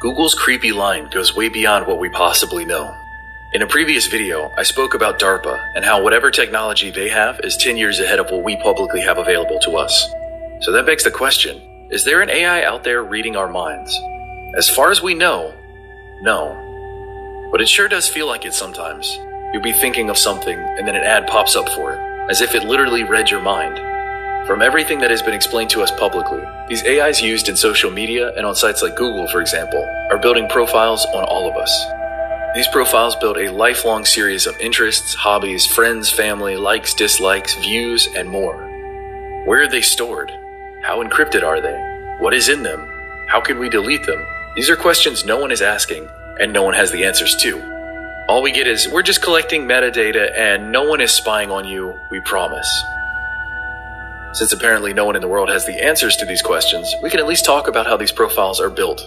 Google's 0.00 0.34
creepy 0.34 0.72
line 0.72 1.10
goes 1.10 1.36
way 1.36 1.50
beyond 1.50 1.86
what 1.86 2.00
we 2.00 2.08
possibly 2.08 2.64
know. 2.64 2.96
In 3.52 3.60
a 3.60 3.66
previous 3.66 4.06
video, 4.06 4.50
I 4.56 4.62
spoke 4.62 4.94
about 4.94 5.18
DARPA 5.18 5.62
and 5.74 5.84
how 5.84 6.02
whatever 6.02 6.30
technology 6.30 6.90
they 6.90 7.10
have 7.10 7.40
is 7.44 7.56
10 7.58 7.76
years 7.76 8.00
ahead 8.00 8.18
of 8.18 8.30
what 8.30 8.42
we 8.42 8.56
publicly 8.56 9.00
have 9.02 9.18
available 9.18 9.58
to 9.60 9.72
us. 9.72 10.08
So 10.62 10.72
that 10.72 10.86
begs 10.86 11.04
the 11.04 11.10
question 11.10 11.69
is 11.90 12.04
there 12.04 12.22
an 12.22 12.30
AI 12.30 12.62
out 12.62 12.84
there 12.84 13.02
reading 13.02 13.34
our 13.34 13.48
minds? 13.48 13.98
As 14.56 14.68
far 14.68 14.92
as 14.92 15.02
we 15.02 15.12
know, 15.12 15.52
no. 16.22 17.48
But 17.50 17.60
it 17.60 17.68
sure 17.68 17.88
does 17.88 18.08
feel 18.08 18.28
like 18.28 18.44
it 18.44 18.54
sometimes. 18.54 19.18
You'll 19.52 19.60
be 19.60 19.72
thinking 19.72 20.08
of 20.08 20.16
something 20.16 20.56
and 20.56 20.86
then 20.86 20.94
an 20.94 21.02
ad 21.02 21.26
pops 21.26 21.56
up 21.56 21.68
for 21.70 21.94
it, 21.94 22.30
as 22.30 22.42
if 22.42 22.54
it 22.54 22.62
literally 22.62 23.02
read 23.02 23.28
your 23.28 23.42
mind. 23.42 23.78
From 24.46 24.62
everything 24.62 25.00
that 25.00 25.10
has 25.10 25.20
been 25.20 25.34
explained 25.34 25.70
to 25.70 25.82
us 25.82 25.90
publicly, 25.90 26.42
these 26.68 26.86
AIs 26.86 27.20
used 27.20 27.48
in 27.48 27.56
social 27.56 27.90
media 27.90 28.32
and 28.36 28.46
on 28.46 28.54
sites 28.54 28.82
like 28.82 28.94
Google, 28.94 29.26
for 29.26 29.40
example, 29.40 29.84
are 30.12 30.18
building 30.18 30.48
profiles 30.48 31.04
on 31.06 31.24
all 31.24 31.50
of 31.50 31.56
us. 31.56 31.86
These 32.54 32.68
profiles 32.68 33.16
build 33.16 33.36
a 33.36 33.50
lifelong 33.50 34.04
series 34.04 34.46
of 34.46 34.56
interests, 34.60 35.14
hobbies, 35.14 35.66
friends, 35.66 36.08
family, 36.08 36.56
likes, 36.56 36.94
dislikes, 36.94 37.56
views, 37.56 38.08
and 38.14 38.28
more. 38.28 38.68
Where 39.44 39.62
are 39.62 39.68
they 39.68 39.82
stored? 39.82 40.39
How 40.82 41.02
encrypted 41.02 41.42
are 41.42 41.60
they? 41.60 41.76
What 42.20 42.32
is 42.32 42.48
in 42.48 42.62
them? 42.62 42.88
How 43.28 43.40
can 43.40 43.58
we 43.58 43.68
delete 43.68 44.06
them? 44.06 44.26
These 44.56 44.70
are 44.70 44.76
questions 44.76 45.26
no 45.26 45.38
one 45.38 45.52
is 45.52 45.60
asking, 45.60 46.08
and 46.40 46.52
no 46.52 46.62
one 46.62 46.74
has 46.74 46.90
the 46.90 47.04
answers 47.04 47.36
to. 47.36 48.24
All 48.28 48.42
we 48.42 48.50
get 48.50 48.66
is 48.66 48.88
we're 48.88 49.02
just 49.02 49.22
collecting 49.22 49.68
metadata 49.68 50.32
and 50.38 50.72
no 50.72 50.84
one 50.84 51.00
is 51.00 51.12
spying 51.12 51.50
on 51.50 51.66
you, 51.66 51.94
we 52.10 52.20
promise. 52.20 52.68
Since 54.32 54.52
apparently 54.52 54.94
no 54.94 55.04
one 55.04 55.16
in 55.16 55.22
the 55.22 55.28
world 55.28 55.50
has 55.50 55.66
the 55.66 55.84
answers 55.84 56.16
to 56.16 56.24
these 56.24 56.40
questions, 56.40 56.94
we 57.02 57.10
can 57.10 57.20
at 57.20 57.26
least 57.26 57.44
talk 57.44 57.68
about 57.68 57.86
how 57.86 57.96
these 57.96 58.12
profiles 58.12 58.60
are 58.60 58.70
built. 58.70 59.06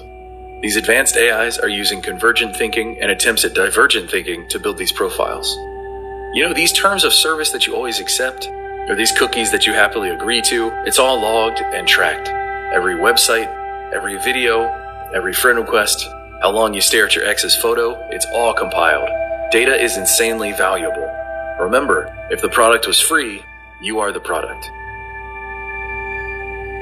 These 0.61 0.75
advanced 0.75 1.17
AIs 1.17 1.57
are 1.57 1.69
using 1.69 2.01
convergent 2.01 2.55
thinking 2.55 2.99
and 3.01 3.09
attempts 3.09 3.45
at 3.45 3.55
divergent 3.55 4.11
thinking 4.11 4.47
to 4.49 4.59
build 4.59 4.77
these 4.77 4.91
profiles. 4.91 5.55
You 6.35 6.43
know, 6.43 6.53
these 6.53 6.71
terms 6.71 7.03
of 7.03 7.13
service 7.13 7.51
that 7.51 7.65
you 7.65 7.75
always 7.75 7.99
accept, 7.99 8.47
or 8.89 8.95
these 8.95 9.11
cookies 9.11 9.51
that 9.51 9.65
you 9.65 9.73
happily 9.73 10.09
agree 10.09 10.41
to, 10.41 10.71
it's 10.85 10.99
all 10.99 11.21
logged 11.21 11.61
and 11.61 11.87
tracked. 11.87 12.27
Every 12.73 12.95
website, 12.95 13.47
every 13.93 14.17
video, 14.17 14.65
every 15.13 15.33
friend 15.33 15.57
request, 15.57 16.07
how 16.41 16.51
long 16.51 16.73
you 16.73 16.81
stare 16.81 17.05
at 17.05 17.15
your 17.15 17.25
ex's 17.25 17.55
photo, 17.55 17.95
it's 18.09 18.25
all 18.33 18.53
compiled. 18.53 19.07
Data 19.51 19.75
is 19.81 19.95
insanely 19.97 20.51
valuable. 20.51 21.09
Remember, 21.59 22.13
if 22.29 22.41
the 22.41 22.49
product 22.49 22.87
was 22.87 22.99
free, 22.99 23.43
you 23.81 23.99
are 23.99 24.11
the 24.11 24.19
product. 24.19 24.65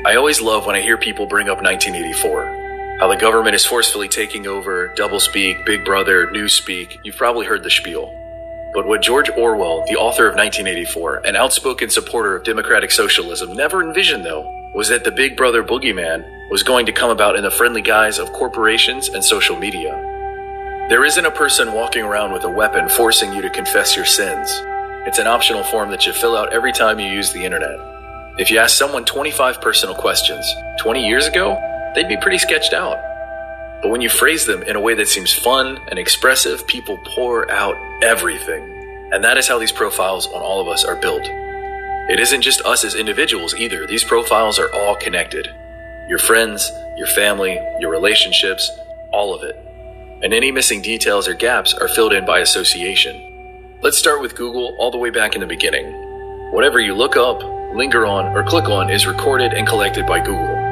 I 0.05 0.15
always 0.15 0.41
love 0.41 0.65
when 0.65 0.75
I 0.75 0.81
hear 0.81 0.97
people 0.97 1.27
bring 1.27 1.49
up 1.49 1.61
1984. 1.61 2.97
how 3.01 3.07
the 3.07 3.17
government 3.17 3.55
is 3.55 3.65
forcefully 3.65 4.07
taking 4.07 4.45
over, 4.45 4.89
doublespeak, 4.95 5.65
Big 5.65 5.83
Brother, 5.83 6.27
Newspeak. 6.27 6.99
You've 7.03 7.17
probably 7.17 7.47
heard 7.47 7.63
the 7.63 7.69
spiel. 7.71 8.13
But 8.73 8.87
what 8.87 9.01
George 9.01 9.29
Orwell, 9.31 9.83
the 9.87 9.97
author 9.97 10.27
of 10.27 10.35
1984, 10.35 11.25
an 11.25 11.35
outspoken 11.35 11.89
supporter 11.89 12.37
of 12.37 12.43
democratic 12.45 12.91
socialism, 12.91 13.53
never 13.53 13.83
envisioned, 13.83 14.23
though, 14.23 14.71
was 14.73 14.87
that 14.87 15.03
the 15.03 15.11
Big 15.11 15.35
Brother 15.35 15.61
boogeyman 15.61 16.49
was 16.49 16.63
going 16.63 16.85
to 16.85 16.93
come 16.93 17.09
about 17.09 17.35
in 17.35 17.43
the 17.43 17.51
friendly 17.51 17.81
guise 17.81 18.17
of 18.17 18.31
corporations 18.31 19.09
and 19.09 19.23
social 19.23 19.57
media. 19.57 19.91
There 20.87 21.03
isn't 21.03 21.25
a 21.25 21.31
person 21.31 21.73
walking 21.73 22.03
around 22.03 22.31
with 22.31 22.45
a 22.45 22.49
weapon 22.49 22.87
forcing 22.87 23.33
you 23.33 23.41
to 23.41 23.49
confess 23.49 23.95
your 23.97 24.05
sins. 24.05 24.49
It's 25.05 25.19
an 25.19 25.27
optional 25.27 25.63
form 25.63 25.89
that 25.91 26.05
you 26.05 26.13
fill 26.13 26.37
out 26.37 26.53
every 26.53 26.71
time 26.71 26.97
you 26.97 27.07
use 27.07 27.33
the 27.33 27.43
internet. 27.43 27.77
If 28.37 28.51
you 28.51 28.59
ask 28.59 28.77
someone 28.77 29.03
25 29.03 29.59
personal 29.59 29.95
questions 29.95 30.49
20 30.79 31.05
years 31.05 31.27
ago, 31.27 31.59
they'd 31.93 32.07
be 32.07 32.17
pretty 32.17 32.37
sketched 32.37 32.73
out. 32.73 33.10
But 33.81 33.89
when 33.89 34.01
you 34.01 34.09
phrase 34.09 34.45
them 34.45 34.61
in 34.63 34.75
a 34.75 34.79
way 34.79 34.93
that 34.93 35.07
seems 35.07 35.33
fun 35.33 35.79
and 35.87 35.97
expressive, 35.97 36.67
people 36.67 36.99
pour 37.03 37.49
out 37.49 37.75
everything. 38.03 38.63
And 39.11 39.23
that 39.23 39.37
is 39.37 39.47
how 39.47 39.57
these 39.57 39.71
profiles 39.71 40.27
on 40.27 40.41
all 40.41 40.61
of 40.61 40.67
us 40.67 40.85
are 40.85 40.95
built. 40.95 41.23
It 42.09 42.19
isn't 42.19 42.41
just 42.41 42.61
us 42.61 42.83
as 42.83 42.93
individuals 42.93 43.55
either. 43.55 43.87
These 43.87 44.03
profiles 44.03 44.59
are 44.59 44.71
all 44.73 44.95
connected. 44.95 45.47
Your 46.07 46.19
friends, 46.19 46.71
your 46.97 47.07
family, 47.07 47.59
your 47.79 47.89
relationships, 47.89 48.69
all 49.11 49.33
of 49.33 49.43
it. 49.43 49.55
And 50.21 50.33
any 50.33 50.51
missing 50.51 50.81
details 50.81 51.27
or 51.27 51.33
gaps 51.33 51.73
are 51.73 51.87
filled 51.87 52.13
in 52.13 52.25
by 52.25 52.39
association. 52.39 53.79
Let's 53.81 53.97
start 53.97 54.21
with 54.21 54.35
Google 54.35 54.75
all 54.77 54.91
the 54.91 54.97
way 54.97 55.09
back 55.09 55.33
in 55.33 55.41
the 55.41 55.47
beginning. 55.47 55.91
Whatever 56.51 56.79
you 56.79 56.93
look 56.93 57.17
up, 57.17 57.41
linger 57.73 58.05
on, 58.05 58.25
or 58.35 58.43
click 58.43 58.65
on 58.65 58.91
is 58.91 59.07
recorded 59.07 59.53
and 59.53 59.67
collected 59.67 60.05
by 60.05 60.19
Google. 60.19 60.70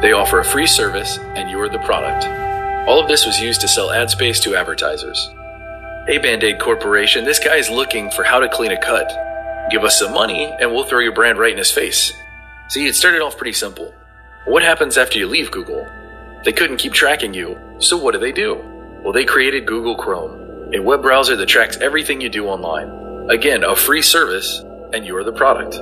They 0.00 0.12
offer 0.12 0.38
a 0.38 0.44
free 0.44 0.66
service, 0.66 1.18
and 1.18 1.50
you're 1.50 1.68
the 1.68 1.78
product. 1.80 2.24
All 2.88 3.00
of 3.00 3.08
this 3.08 3.26
was 3.26 3.38
used 3.38 3.60
to 3.60 3.68
sell 3.68 3.90
ad 3.90 4.08
space 4.08 4.40
to 4.40 4.56
advertisers. 4.56 5.28
Hey, 6.06 6.16
Band 6.16 6.42
Aid 6.42 6.58
Corporation, 6.58 7.26
this 7.26 7.38
guy 7.38 7.56
is 7.56 7.68
looking 7.68 8.10
for 8.10 8.24
how 8.24 8.40
to 8.40 8.48
clean 8.48 8.72
a 8.72 8.80
cut. 8.80 9.12
Give 9.70 9.84
us 9.84 9.98
some 9.98 10.14
money, 10.14 10.46
and 10.58 10.72
we'll 10.72 10.84
throw 10.84 11.00
your 11.00 11.12
brand 11.12 11.38
right 11.38 11.52
in 11.52 11.58
his 11.58 11.70
face. 11.70 12.14
See, 12.68 12.86
it 12.86 12.94
started 12.94 13.20
off 13.20 13.36
pretty 13.36 13.52
simple. 13.52 13.92
What 14.46 14.62
happens 14.62 14.96
after 14.96 15.18
you 15.18 15.26
leave 15.26 15.50
Google? 15.50 15.86
They 16.44 16.52
couldn't 16.52 16.78
keep 16.78 16.94
tracking 16.94 17.34
you, 17.34 17.58
so 17.78 17.98
what 17.98 18.12
do 18.12 18.18
they 18.18 18.32
do? 18.32 18.54
Well, 19.04 19.12
they 19.12 19.26
created 19.26 19.66
Google 19.66 19.96
Chrome, 19.96 20.72
a 20.72 20.80
web 20.80 21.02
browser 21.02 21.36
that 21.36 21.46
tracks 21.46 21.76
everything 21.76 22.22
you 22.22 22.30
do 22.30 22.46
online. 22.46 23.28
Again, 23.28 23.64
a 23.64 23.76
free 23.76 24.00
service, 24.00 24.64
and 24.94 25.04
you're 25.04 25.24
the 25.24 25.32
product. 25.32 25.74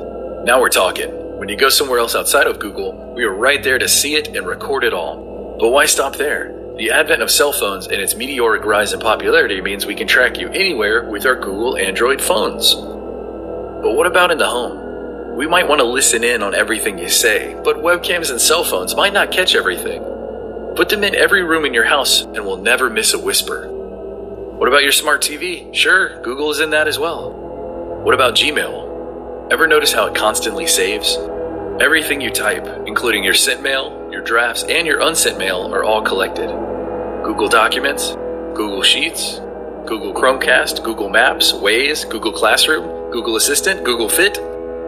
Now 0.45 0.61
we're 0.61 0.71
talking. 0.71 1.28
When 1.39 1.49
you 1.49 1.57
go 1.57 1.69
somewhere 1.69 2.01
else 2.01 2.17
outside 2.17 2.49
of 2.49 2.59
Google, 2.59 3.15
we 3.15 3.23
are 3.23 3.33
right 3.33 3.63
there 3.63 3.79
to 3.79 3.89
see 3.89 4.17
it 4.17 4.35
and 4.37 4.45
record 4.45 4.83
it 4.83 4.93
all. 4.93 5.57
But 5.61 5.69
why 5.69 5.87
stop 5.87 6.17
there? 6.17 6.53
The 6.79 6.91
advent 6.91 7.23
of 7.23 7.31
cell 7.31 7.53
phones 7.53 7.87
and 7.87 8.03
its 8.03 8.17
meteoric 8.17 8.65
rise 8.65 8.93
in 8.93 8.99
popularity 8.99 9.61
means 9.61 9.87
we 9.87 9.95
can 9.95 10.09
track 10.09 10.37
you 10.37 10.49
anywhere 10.49 11.09
with 11.09 11.27
our 11.27 11.37
Google 11.37 11.77
Android 11.77 12.21
phones. 12.21 12.75
But 12.75 13.95
what 13.95 14.09
about 14.09 14.33
in 14.33 14.39
the 14.39 14.49
home? 14.49 15.37
We 15.37 15.47
might 15.47 15.69
want 15.69 15.79
to 15.79 15.85
listen 15.85 16.25
in 16.25 16.43
on 16.43 16.57
everything 16.57 16.99
you 16.99 17.09
say, 17.09 17.55
but 17.63 17.77
webcams 17.77 18.33
and 18.33 18.41
cell 18.41 18.65
phones 18.65 18.97
might 18.97 19.13
not 19.13 19.31
catch 19.31 19.55
everything. 19.55 20.03
Put 20.75 20.89
them 20.89 21.05
in 21.05 21.15
every 21.15 21.45
room 21.45 21.65
in 21.65 21.73
your 21.73 21.85
house 21.85 22.23
and 22.23 22.45
we'll 22.45 22.57
never 22.57 22.91
miss 22.91 23.15
a 23.15 23.19
whisper. 23.19 23.69
What 23.69 24.67
about 24.67 24.83
your 24.83 24.91
smart 24.91 25.23
TV? 25.23 25.73
Sure, 25.73 26.21
Google 26.23 26.51
is 26.51 26.59
in 26.59 26.71
that 26.71 26.89
as 26.89 26.99
well. 26.99 27.31
What 28.03 28.15
about 28.15 28.35
Gmail? 28.35 28.88
Ever 29.51 29.67
notice 29.67 29.95
how 29.95 30.05
it 30.05 30.15
constantly 30.15 30.67
saves? 30.67 31.17
Everything 31.81 32.21
you 32.21 32.31
type, 32.31 32.67
including 32.87 33.25
your 33.25 33.33
sent 33.33 33.63
mail, 33.63 34.11
your 34.13 34.21
drafts, 34.21 34.63
and 34.65 34.87
your 34.87 35.01
unsent 35.01 35.39
mail, 35.39 35.73
are 35.75 35.83
all 35.83 36.03
collected. 36.03 36.49
Google 37.25 37.49
Documents, 37.49 38.15
Google 38.55 38.83
Sheets, 38.83 39.39
Google 39.87 40.13
Chromecast, 40.13 40.85
Google 40.85 41.09
Maps, 41.09 41.53
Waze, 41.53 42.07
Google 42.11 42.31
Classroom, 42.33 43.11
Google 43.11 43.37
Assistant, 43.37 43.85
Google 43.85 44.11
Fit. 44.11 44.37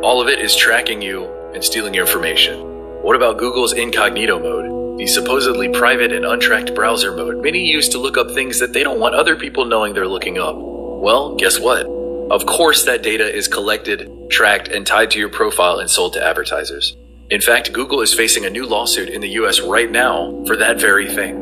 All 0.02 0.20
of 0.20 0.28
it 0.28 0.40
is 0.40 0.54
tracking 0.54 1.00
you 1.00 1.24
and 1.54 1.64
stealing 1.64 1.94
your 1.94 2.04
information. 2.04 2.60
What 3.02 3.16
about 3.16 3.38
Google's 3.38 3.72
incognito 3.72 4.38
mode? 4.38 4.98
The 4.98 5.06
supposedly 5.06 5.70
private 5.70 6.12
and 6.12 6.26
untracked 6.26 6.74
browser 6.74 7.16
mode 7.16 7.42
many 7.42 7.60
use 7.60 7.88
to 7.88 7.98
look 7.98 8.18
up 8.18 8.30
things 8.32 8.58
that 8.58 8.74
they 8.74 8.82
don't 8.82 9.00
want 9.00 9.14
other 9.14 9.36
people 9.36 9.64
knowing 9.64 9.94
they're 9.94 10.06
looking 10.06 10.36
up. 10.36 10.56
Well, 10.58 11.34
guess 11.36 11.58
what? 11.58 11.99
Of 12.30 12.46
course, 12.46 12.84
that 12.84 13.02
data 13.02 13.28
is 13.28 13.48
collected, 13.48 14.08
tracked, 14.30 14.68
and 14.68 14.86
tied 14.86 15.10
to 15.10 15.18
your 15.18 15.30
profile 15.30 15.80
and 15.80 15.90
sold 15.90 16.12
to 16.12 16.24
advertisers. 16.24 16.96
In 17.28 17.40
fact, 17.40 17.72
Google 17.72 18.02
is 18.02 18.14
facing 18.14 18.44
a 18.44 18.50
new 18.50 18.66
lawsuit 18.66 19.08
in 19.08 19.20
the 19.20 19.30
US 19.30 19.60
right 19.60 19.90
now 19.90 20.44
for 20.46 20.56
that 20.56 20.80
very 20.80 21.08
thing. 21.08 21.40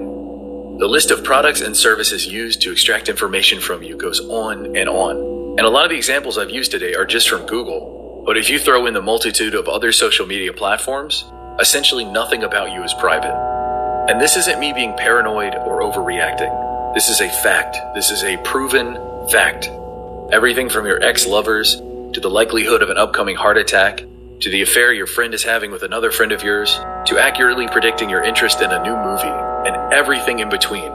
The 0.78 0.88
list 0.88 1.10
of 1.10 1.24
products 1.24 1.60
and 1.60 1.76
services 1.76 2.26
used 2.26 2.62
to 2.62 2.72
extract 2.72 3.10
information 3.10 3.60
from 3.60 3.82
you 3.82 3.98
goes 3.98 4.20
on 4.20 4.78
and 4.78 4.88
on. 4.88 5.16
And 5.58 5.66
a 5.66 5.68
lot 5.68 5.84
of 5.84 5.90
the 5.90 5.96
examples 5.96 6.38
I've 6.38 6.48
used 6.48 6.70
today 6.70 6.94
are 6.94 7.04
just 7.04 7.28
from 7.28 7.44
Google. 7.44 8.22
But 8.24 8.38
if 8.38 8.48
you 8.48 8.58
throw 8.58 8.86
in 8.86 8.94
the 8.94 9.02
multitude 9.02 9.54
of 9.54 9.68
other 9.68 9.92
social 9.92 10.24
media 10.24 10.54
platforms, 10.54 11.30
essentially 11.60 12.06
nothing 12.06 12.44
about 12.44 12.72
you 12.72 12.82
is 12.82 12.94
private. 12.94 13.36
And 14.08 14.18
this 14.18 14.38
isn't 14.38 14.58
me 14.58 14.72
being 14.72 14.94
paranoid 14.94 15.54
or 15.54 15.82
overreacting. 15.82 16.94
This 16.94 17.10
is 17.10 17.20
a 17.20 17.28
fact. 17.28 17.76
This 17.94 18.10
is 18.10 18.24
a 18.24 18.38
proven 18.38 18.96
fact. 19.28 19.68
Everything 20.30 20.68
from 20.68 20.84
your 20.84 21.02
ex 21.02 21.26
lovers, 21.26 21.76
to 21.76 22.20
the 22.20 22.28
likelihood 22.28 22.82
of 22.82 22.90
an 22.90 22.98
upcoming 22.98 23.34
heart 23.34 23.56
attack, 23.56 24.04
to 24.40 24.50
the 24.50 24.60
affair 24.60 24.92
your 24.92 25.06
friend 25.06 25.32
is 25.32 25.42
having 25.42 25.70
with 25.70 25.82
another 25.82 26.10
friend 26.10 26.32
of 26.32 26.42
yours, 26.42 26.74
to 27.06 27.18
accurately 27.18 27.66
predicting 27.66 28.10
your 28.10 28.22
interest 28.22 28.60
in 28.60 28.70
a 28.70 28.82
new 28.82 28.94
movie, 28.94 29.66
and 29.66 29.90
everything 29.90 30.40
in 30.40 30.50
between. 30.50 30.92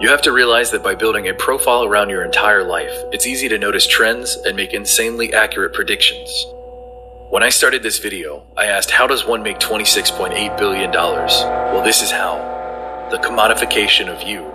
You 0.00 0.10
have 0.10 0.20
to 0.22 0.32
realize 0.32 0.70
that 0.72 0.82
by 0.82 0.94
building 0.94 1.28
a 1.28 1.34
profile 1.34 1.84
around 1.84 2.10
your 2.10 2.26
entire 2.26 2.62
life, 2.62 2.92
it's 3.10 3.26
easy 3.26 3.48
to 3.48 3.58
notice 3.58 3.86
trends 3.86 4.36
and 4.36 4.54
make 4.54 4.74
insanely 4.74 5.32
accurate 5.32 5.72
predictions. 5.72 6.44
When 7.30 7.42
I 7.42 7.48
started 7.48 7.82
this 7.82 8.00
video, 8.00 8.46
I 8.54 8.66
asked 8.66 8.90
how 8.90 9.06
does 9.06 9.24
one 9.24 9.42
make 9.42 9.60
$26.8 9.60 10.58
billion? 10.58 10.92
Well, 10.92 11.82
this 11.82 12.02
is 12.02 12.10
how. 12.10 13.08
The 13.10 13.16
commodification 13.16 14.08
of 14.08 14.28
you. 14.28 14.51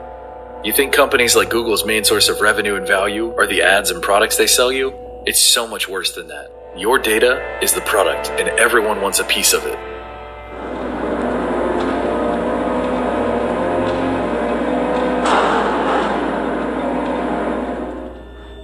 You 0.64 0.74
think 0.74 0.92
companies 0.92 1.36
like 1.36 1.52
Google's 1.52 1.86
main 1.86 2.04
source 2.04 2.30
of 2.30 2.42
revenue 2.42 2.76
and 2.76 2.88
value 2.88 3.34
are 3.38 3.46
the 3.46 3.62
ads 3.62 3.92
and 3.92 4.02
products 4.02 4.38
they 4.38 4.48
sell 4.48 4.72
you? 4.72 4.92
It's 5.26 5.40
so 5.40 5.68
much 5.68 5.88
worse 5.88 6.14
than 6.14 6.30
that. 6.30 6.52
Your 6.76 6.98
data 6.98 7.60
is 7.62 7.74
the 7.74 7.82
product, 7.82 8.32
and 8.32 8.50
everyone 8.60 9.00
wants 9.00 9.20
a 9.20 9.24
piece 9.24 9.54
of 9.54 9.64
it. 9.66 9.78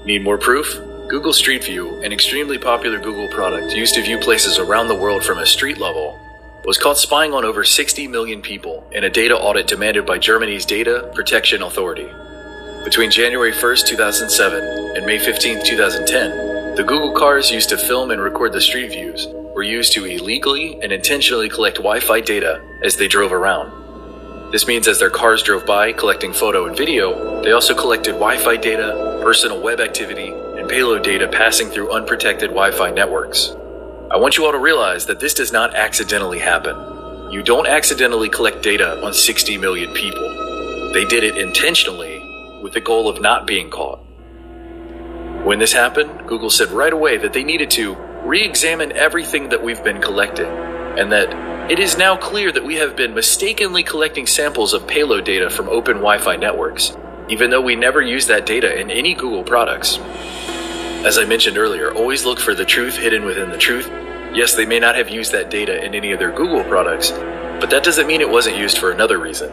Need 0.05 0.23
more 0.23 0.39
proof? 0.39 0.81
Google 1.07 1.31
Street 1.31 1.63
View, 1.63 2.01
an 2.01 2.11
extremely 2.11 2.57
popular 2.57 2.99
Google 2.99 3.27
product 3.27 3.73
used 3.73 3.93
to 3.93 4.01
view 4.01 4.17
places 4.17 4.57
around 4.57 4.87
the 4.87 4.95
world 4.95 5.23
from 5.23 5.37
a 5.37 5.45
street 5.45 5.77
level, 5.77 6.19
was 6.65 6.77
caught 6.77 6.97
spying 6.97 7.33
on 7.33 7.43
over 7.43 7.63
60 7.65 8.07
million 8.07 8.41
people 8.41 8.87
in 8.93 9.03
a 9.03 9.09
data 9.09 9.37
audit 9.37 9.67
demanded 9.67 10.05
by 10.05 10.17
Germany's 10.17 10.65
Data 10.65 11.11
Protection 11.13 11.61
Authority. 11.61 12.09
Between 12.85 13.11
January 13.11 13.51
1, 13.51 13.59
2007 13.85 14.95
and 14.95 15.05
May 15.05 15.19
15, 15.19 15.65
2010, 15.65 16.75
the 16.75 16.83
Google 16.83 17.13
cars 17.13 17.51
used 17.51 17.69
to 17.69 17.77
film 17.77 18.11
and 18.11 18.21
record 18.21 18.53
the 18.53 18.61
street 18.61 18.91
views 18.91 19.27
were 19.53 19.63
used 19.63 19.93
to 19.93 20.05
illegally 20.05 20.79
and 20.81 20.93
intentionally 20.93 21.49
collect 21.49 21.77
Wi 21.77 21.99
Fi 21.99 22.21
data 22.21 22.61
as 22.81 22.95
they 22.95 23.09
drove 23.09 23.33
around. 23.33 24.51
This 24.51 24.65
means 24.65 24.87
as 24.87 24.99
their 24.99 25.09
cars 25.09 25.43
drove 25.43 25.65
by 25.65 25.91
collecting 25.91 26.31
photo 26.31 26.65
and 26.65 26.77
video, 26.77 27.41
they 27.43 27.51
also 27.51 27.75
collected 27.75 28.13
Wi 28.13 28.37
Fi 28.37 28.55
data, 28.55 29.19
personal 29.21 29.61
web 29.61 29.81
activity, 29.81 30.29
and 30.29 30.69
payload 30.69 31.03
data 31.03 31.27
passing 31.27 31.69
through 31.69 31.91
unprotected 31.91 32.51
Wi 32.51 32.71
Fi 32.71 32.91
networks. 32.91 33.53
I 34.13 34.17
want 34.17 34.37
you 34.37 34.45
all 34.45 34.51
to 34.51 34.59
realize 34.59 35.07
that 35.07 35.19
this 35.19 35.33
does 35.33 35.51
not 35.51 35.73
accidentally 35.73 36.37
happen. 36.37 37.31
You 37.31 37.41
don't 37.41 37.65
accidentally 37.65 38.29
collect 38.29 38.61
data 38.61 39.03
on 39.03 39.11
60 39.11 39.57
million 39.57 39.91
people. 39.91 40.91
They 40.93 41.03
did 41.03 41.23
it 41.23 41.35
intentionally 41.35 42.19
with 42.61 42.73
the 42.73 42.79
goal 42.79 43.09
of 43.09 43.21
not 43.21 43.47
being 43.47 43.71
caught. 43.71 43.97
When 45.43 45.57
this 45.57 45.73
happened, 45.73 46.27
Google 46.27 46.51
said 46.51 46.69
right 46.69 46.93
away 46.93 47.17
that 47.17 47.33
they 47.33 47.43
needed 47.43 47.71
to 47.71 47.95
re 48.23 48.45
examine 48.45 48.91
everything 48.91 49.49
that 49.49 49.63
we've 49.63 49.83
been 49.83 49.99
collecting, 49.99 50.45
and 50.45 51.11
that 51.11 51.71
it 51.71 51.79
is 51.79 51.97
now 51.97 52.15
clear 52.15 52.51
that 52.51 52.63
we 52.63 52.75
have 52.75 52.95
been 52.95 53.15
mistakenly 53.15 53.81
collecting 53.81 54.27
samples 54.27 54.75
of 54.75 54.85
payload 54.85 55.25
data 55.25 55.49
from 55.49 55.69
open 55.69 55.95
Wi 55.95 56.19
Fi 56.19 56.35
networks, 56.35 56.95
even 57.29 57.49
though 57.49 57.61
we 57.61 57.75
never 57.75 57.99
use 57.99 58.27
that 58.27 58.45
data 58.45 58.79
in 58.79 58.91
any 58.91 59.15
Google 59.15 59.43
products. 59.43 59.97
As 61.03 61.17
I 61.17 61.25
mentioned 61.25 61.57
earlier, 61.57 61.91
always 61.91 62.25
look 62.25 62.39
for 62.39 62.53
the 62.53 62.63
truth 62.63 62.95
hidden 62.95 63.25
within 63.25 63.49
the 63.49 63.57
truth 63.57 63.89
Yes, 64.33 64.55
they 64.55 64.65
may 64.65 64.79
not 64.79 64.95
have 64.95 65.09
used 65.09 65.31
that 65.33 65.51
data 65.51 65.83
in 65.85 65.93
any 65.93 66.11
of 66.11 66.17
their 66.17 66.31
Google 66.31 66.63
products, 66.63 67.11
but 67.11 67.69
that 67.69 67.83
doesn't 67.83 68.07
mean 68.07 68.19
it 68.19 68.29
wasn't 68.29 68.57
used 68.57 68.79
for 68.79 68.89
another 68.89 69.19
reason. 69.19 69.51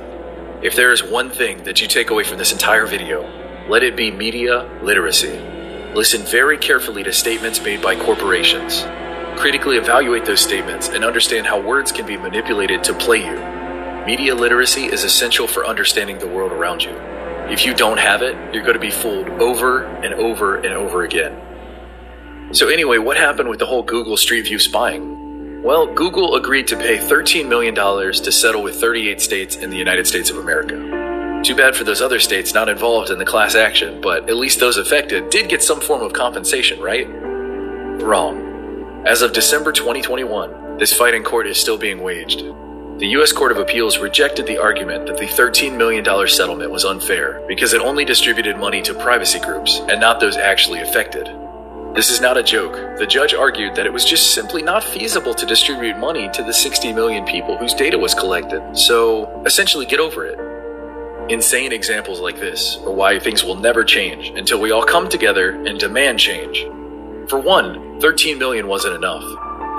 If 0.63 0.75
there 0.75 0.91
is 0.91 1.03
one 1.05 1.29
thing 1.29 1.65
that 1.65 1.83
you 1.83 1.87
take 1.87 2.09
away 2.09 2.25
from 2.25 2.39
this 2.39 2.53
entire 2.53 2.87
video, 2.87 3.29
let 3.69 3.83
it 3.83 3.95
be 3.95 4.11
media 4.11 4.71
literacy. 4.83 5.39
Listen 5.95 6.23
very 6.23 6.57
carefully 6.57 7.03
to 7.03 7.13
statements 7.13 7.63
made 7.63 7.83
by 7.83 7.95
corporations. 7.95 8.83
Critically 9.39 9.77
evaluate 9.77 10.25
those 10.25 10.41
statements 10.41 10.89
and 10.89 11.05
understand 11.05 11.47
how 11.47 11.61
words 11.61 11.93
can 11.93 12.07
be 12.07 12.17
manipulated 12.17 12.83
to 12.85 12.95
play 12.95 13.19
you. 13.19 13.37
media 14.07 14.35
literacy 14.35 14.87
is 14.87 15.05
essential 15.05 15.47
for 15.47 15.67
understanding 15.67 16.19
the 16.19 16.27
world 16.27 16.53
around 16.53 16.83
you. 16.83 16.93
If 17.53 17.67
you 17.67 17.75
don't 17.75 17.99
have 17.99 18.23
it, 18.23 18.35
you're 18.55 18.63
going 18.63 18.75
to 18.75 18.81
be 18.81 18.91
fooled 18.91 19.29
over 19.29 19.85
and 19.85 20.15
over 20.15 20.57
and 20.57 20.73
over 20.73 21.03
again. 21.03 21.50
So, 22.53 22.69
anyway, 22.69 22.99
what 22.99 23.17
happened 23.17 23.49
with 23.49 23.61
the 23.61 23.67
whole 23.67 23.85
Google 23.85 24.17
Street 24.17 24.43
View 24.43 24.59
spying? 24.59 25.63
Well, 25.63 25.87
Google 25.87 26.35
agreed 26.35 26.67
to 26.69 26.77
pay 26.77 26.99
$13 26.99 27.47
million 27.47 27.75
to 27.77 28.33
settle 28.33 28.63
with 28.63 28.81
38 28.81 29.21
states 29.21 29.57
in 29.57 29.71
the 29.71 29.77
United 29.77 30.07
States 30.07 30.31
of 30.31 30.39
America. 30.39 30.75
Too 31.45 31.55
bad 31.55 31.77
for 31.77 31.85
those 31.85 32.03
other 32.03 32.19
states 32.19 32.53
not 32.53 32.69
involved 32.69 33.11
in 33.11 33.19
the 33.19 33.25
class 33.25 33.55
action, 33.55 34.01
but 34.01 34.29
at 34.29 34.37
least 34.37 34.59
those 34.59 34.79
affected 34.79 35.31
did 35.31 35.49
get 35.49 35.63
some 35.63 35.81
form 35.81 36.03
of 36.03 36.13
compensation, 36.13 36.81
right? 36.81 37.07
Wrong. 38.03 39.05
As 39.07 39.23
of 39.23 39.33
December 39.33 39.71
2021, 39.71 40.77
this 40.79 40.93
fight 40.93 41.15
in 41.15 41.23
court 41.23 41.47
is 41.47 41.57
still 41.57 41.79
being 41.79 42.03
waged. 42.03 42.41
The 42.99 43.09
U.S. 43.13 43.33
Court 43.33 43.53
of 43.53 43.59
Appeals 43.59 43.99
rejected 43.99 44.47
the 44.47 44.59
argument 44.59 45.07
that 45.07 45.19
the 45.19 45.27
$13 45.27 45.77
million 45.77 46.05
settlement 46.27 46.71
was 46.71 46.85
unfair 46.85 47.43
because 47.47 47.75
it 47.75 47.81
only 47.81 48.05
distributed 48.05 48.59
money 48.59 48.83
to 48.83 48.93
privacy 48.93 49.39
groups 49.39 49.79
and 49.89 50.01
not 50.01 50.19
those 50.19 50.37
actually 50.37 50.81
affected. 50.81 51.29
This 51.95 52.09
is 52.09 52.21
not 52.21 52.39
a 52.39 52.43
joke. 52.43 52.99
The 52.99 53.07
judge 53.07 53.35
argued 53.35 53.75
that 53.75 53.85
it 53.85 53.93
was 53.93 54.05
just 54.05 54.33
simply 54.33 54.63
not 54.63 54.85
feasible 54.85 55.35
to 55.35 55.45
distribute 55.45 55.99
money 55.99 56.31
to 56.35 56.43
the 56.45 56.53
60 56.53 56.93
million 56.93 57.25
people 57.25 57.57
whose 57.57 57.75
data 57.75 57.99
was 57.99 58.15
collected. 58.15 58.77
So, 58.77 59.43
essentially, 59.45 59.87
get 59.87 59.99
over 59.99 60.25
it. 60.25 60.39
Insane 61.33 61.73
examples 61.73 62.21
like 62.21 62.39
this 62.39 62.77
are 62.87 62.93
why 62.93 63.19
things 63.19 63.43
will 63.43 63.57
never 63.57 63.83
change 63.83 64.29
until 64.39 64.61
we 64.61 64.71
all 64.71 64.85
come 64.85 65.09
together 65.09 65.51
and 65.67 65.81
demand 65.81 66.21
change. 66.21 66.63
For 67.29 67.41
one, 67.41 67.99
13 68.01 68.39
million 68.39 68.69
wasn't 68.69 68.95
enough. 68.95 69.25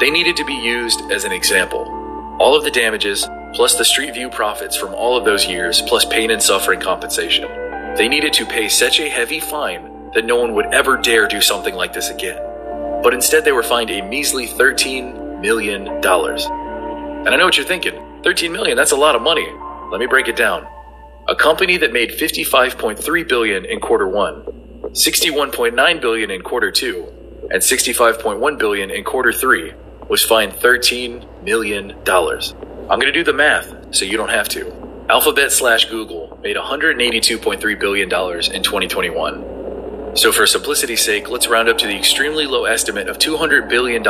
They 0.01 0.09
needed 0.09 0.35
to 0.35 0.45
be 0.45 0.53
used 0.53 0.99
as 1.11 1.23
an 1.23 1.31
example 1.31 1.97
all 2.41 2.55
of 2.55 2.63
the 2.63 2.71
damages, 2.71 3.27
plus 3.53 3.75
the 3.75 3.85
Street 3.85 4.15
View 4.15 4.27
profits 4.27 4.75
from 4.75 4.95
all 4.95 5.15
of 5.15 5.25
those 5.25 5.45
years, 5.45 5.81
plus 5.83 6.05
pain 6.05 6.31
and 6.31 6.41
suffering 6.41 6.79
compensation. 6.79 7.47
They 7.95 8.07
needed 8.07 8.33
to 8.33 8.47
pay 8.47 8.67
such 8.67 8.99
a 8.99 9.07
heavy 9.07 9.39
fine 9.39 9.90
that 10.13 10.25
no 10.25 10.35
one 10.35 10.53
would 10.53 10.67
ever 10.67 10.97
dare 10.97 11.27
do 11.27 11.41
something 11.41 11.75
like 11.75 11.93
this 11.93 12.09
again. 12.09 12.37
But 13.03 13.13
instead, 13.13 13.45
they 13.45 13.51
were 13.51 13.63
fined 13.63 13.89
a 13.89 14.01
measly 14.01 14.47
$13 14.47 15.41
million. 15.41 15.87
And 15.87 17.29
I 17.29 17.37
know 17.37 17.45
what 17.45 17.57
you're 17.57 17.65
thinking 17.65 18.21
13 18.23 18.51
million, 18.51 18.77
that's 18.77 18.91
a 18.91 18.97
lot 18.97 19.15
of 19.15 19.21
money. 19.21 19.47
Let 19.91 19.99
me 19.99 20.05
break 20.05 20.27
it 20.27 20.35
down. 20.35 20.67
A 21.27 21.35
company 21.35 21.77
that 21.77 21.93
made 21.93 22.11
55.3 22.11 23.27
billion 23.27 23.65
in 23.65 23.79
quarter 23.79 24.07
1, 24.07 24.43
61.9 24.91 26.01
billion 26.01 26.31
in 26.31 26.41
quarter 26.41 26.71
2, 26.71 27.47
and 27.51 27.61
65.1 27.61 28.57
billion 28.59 28.91
in 28.91 29.03
quarter 29.03 29.31
3 29.31 29.73
was 30.07 30.23
fined 30.23 30.53
$13 30.53 31.43
million. 31.43 31.91
I'm 31.91 32.99
going 32.99 33.01
to 33.01 33.11
do 33.11 33.23
the 33.23 33.33
math 33.33 33.95
so 33.95 34.05
you 34.05 34.17
don't 34.17 34.29
have 34.29 34.49
to. 34.49 34.71
Alphabet 35.09 35.51
slash 35.51 35.85
Google 35.85 36.39
made 36.41 36.55
$182.3 36.55 37.79
billion 37.79 38.07
in 38.07 38.63
2021. 38.63 39.50
So, 40.13 40.33
for 40.33 40.45
simplicity's 40.45 41.05
sake, 41.05 41.29
let's 41.29 41.47
round 41.47 41.69
up 41.69 41.77
to 41.77 41.87
the 41.87 41.95
extremely 41.95 42.45
low 42.45 42.65
estimate 42.65 43.07
of 43.07 43.17
$200 43.17 43.69
billion 43.69 44.03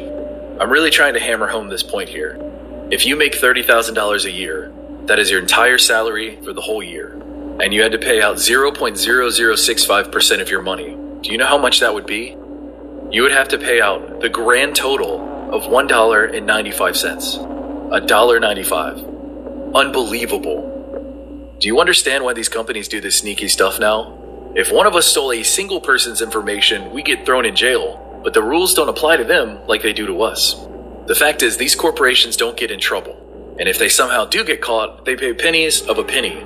I'm 0.62 0.70
really 0.70 0.92
trying 0.92 1.16
to 1.16 1.20
hammer 1.20 1.48
home 1.48 1.68
this 1.68 1.82
point 1.82 2.10
here. 2.10 2.38
If 2.92 3.08
you 3.08 3.16
make 3.16 3.34
$30,000 3.34 4.26
a 4.26 4.32
year, 4.32 4.72
that 5.06 5.18
is 5.18 5.32
your 5.32 5.40
entire 5.40 5.80
salary 5.80 6.36
for 6.44 6.54
the 6.54 6.62
whole 6.62 6.84
year, 6.84 7.14
and 7.60 7.74
you 7.74 7.82
had 7.82 7.94
to 7.94 7.98
pay 7.98 8.22
out 8.22 8.36
0.0065% 8.36 10.42
of 10.42 10.52
your 10.52 10.62
money. 10.62 10.96
Do 11.22 11.32
you 11.32 11.40
know 11.40 11.48
how 11.48 11.58
much 11.58 11.80
that 11.80 11.96
would 11.96 12.06
be? 12.06 12.38
You 13.10 13.24
would 13.24 13.32
have 13.32 13.48
to 13.48 13.58
pay 13.58 13.82
out 13.82 14.22
the 14.22 14.30
grand 14.30 14.76
total 14.76 15.22
of 15.52 15.64
$1.95. 15.64 17.96
A 17.96 18.02
dollar 18.02 18.40
95. 18.40 19.04
Unbelievable. 19.74 20.69
Do 21.60 21.68
you 21.68 21.82
understand 21.82 22.24
why 22.24 22.32
these 22.32 22.48
companies 22.48 22.88
do 22.88 23.02
this 23.02 23.18
sneaky 23.18 23.50
stuff 23.50 23.82
now? 23.82 24.18
If 24.56 24.72
one 24.72 24.88
of 24.88 24.96
us 24.96 25.08
stole 25.08 25.34
a 25.34 25.44
single 25.44 25.82
person's 25.82 26.22
information, 26.22 26.90
we 26.92 27.04
get 27.04 27.26
thrown 27.26 27.46
in 27.46 27.54
jail, 27.54 28.22
but 28.24 28.34
the 28.34 28.42
rules 28.42 28.74
don't 28.74 28.88
apply 28.88 29.18
to 29.18 29.26
them 29.26 29.60
like 29.68 29.82
they 29.82 29.92
do 29.92 30.08
to 30.08 30.22
us. 30.22 30.56
The 31.08 31.16
fact 31.16 31.44
is, 31.44 31.58
these 31.58 31.76
corporations 31.76 32.38
don't 32.38 32.56
get 32.56 32.72
in 32.72 32.80
trouble, 32.80 33.56
and 33.60 33.68
if 33.68 33.78
they 33.78 33.90
somehow 33.90 34.24
do 34.24 34.46
get 34.46 34.62
caught, 34.62 35.04
they 35.04 35.18
pay 35.18 35.34
pennies 35.34 35.82
of 35.82 35.98
a 35.98 36.04
penny. 36.06 36.46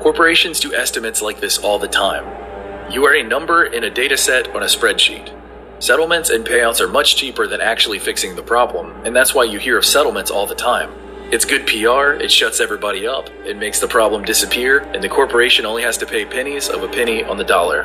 Corporations 0.00 0.60
do 0.60 0.74
estimates 0.74 1.22
like 1.22 1.40
this 1.40 1.56
all 1.56 1.78
the 1.78 1.88
time. 1.88 2.92
You 2.92 3.06
are 3.06 3.16
a 3.16 3.22
number 3.22 3.64
in 3.64 3.84
a 3.84 3.90
data 3.90 4.18
set 4.18 4.54
on 4.54 4.62
a 4.62 4.66
spreadsheet. 4.66 5.34
Settlements 5.82 6.28
and 6.28 6.44
payouts 6.44 6.82
are 6.82 6.88
much 6.88 7.16
cheaper 7.16 7.46
than 7.46 7.62
actually 7.62 7.98
fixing 7.98 8.36
the 8.36 8.42
problem, 8.42 9.06
and 9.06 9.16
that's 9.16 9.34
why 9.34 9.44
you 9.44 9.58
hear 9.58 9.78
of 9.78 9.86
settlements 9.86 10.30
all 10.30 10.46
the 10.46 10.54
time. 10.54 10.92
It's 11.32 11.44
good 11.44 11.64
PR, 11.64 12.20
it 12.20 12.32
shuts 12.32 12.58
everybody 12.58 13.06
up, 13.06 13.30
it 13.46 13.56
makes 13.56 13.78
the 13.78 13.86
problem 13.86 14.24
disappear, 14.24 14.80
and 14.80 15.00
the 15.00 15.08
corporation 15.08 15.64
only 15.64 15.80
has 15.84 15.96
to 15.98 16.06
pay 16.06 16.24
pennies 16.24 16.68
of 16.68 16.82
a 16.82 16.88
penny 16.88 17.22
on 17.22 17.36
the 17.36 17.44
dollar. 17.44 17.84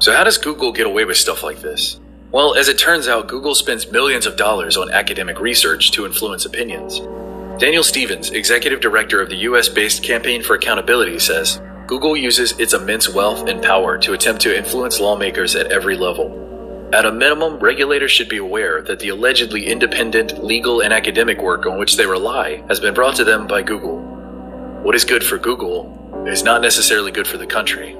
So, 0.00 0.12
how 0.12 0.24
does 0.24 0.36
Google 0.36 0.72
get 0.72 0.88
away 0.88 1.04
with 1.04 1.16
stuff 1.16 1.44
like 1.44 1.60
this? 1.60 2.00
Well, 2.32 2.56
as 2.56 2.68
it 2.68 2.76
turns 2.76 3.06
out, 3.06 3.28
Google 3.28 3.54
spends 3.54 3.92
millions 3.92 4.26
of 4.26 4.36
dollars 4.36 4.76
on 4.76 4.90
academic 4.90 5.38
research 5.38 5.92
to 5.92 6.06
influence 6.06 6.44
opinions. 6.44 6.98
Daniel 7.60 7.84
Stevens, 7.84 8.30
executive 8.30 8.80
director 8.80 9.20
of 9.20 9.28
the 9.28 9.36
US 9.36 9.68
based 9.68 10.02
Campaign 10.02 10.42
for 10.42 10.56
Accountability, 10.56 11.20
says 11.20 11.60
Google 11.86 12.16
uses 12.16 12.58
its 12.58 12.74
immense 12.74 13.08
wealth 13.08 13.46
and 13.48 13.62
power 13.62 13.96
to 13.98 14.12
attempt 14.12 14.42
to 14.42 14.56
influence 14.56 14.98
lawmakers 14.98 15.54
at 15.54 15.70
every 15.70 15.96
level. 15.96 16.90
At 16.92 17.06
a 17.06 17.12
minimum, 17.12 17.60
regulators 17.60 18.10
should 18.10 18.28
be 18.28 18.38
aware 18.38 18.82
that 18.82 18.98
the 18.98 19.10
allegedly 19.10 19.66
independent 19.66 20.42
legal 20.42 20.80
and 20.80 20.92
academic 20.92 21.40
work 21.40 21.64
on 21.64 21.78
which 21.78 21.96
they 21.96 22.06
rely 22.06 22.64
has 22.68 22.80
been 22.80 22.94
brought 22.94 23.14
to 23.16 23.24
them 23.24 23.46
by 23.46 23.62
Google. 23.62 24.00
What 24.82 24.96
is 24.96 25.04
good 25.04 25.22
for 25.22 25.38
Google 25.38 26.24
is 26.26 26.42
not 26.42 26.60
necessarily 26.60 27.12
good 27.12 27.26
for 27.26 27.38
the 27.38 27.46
country. 27.46 27.96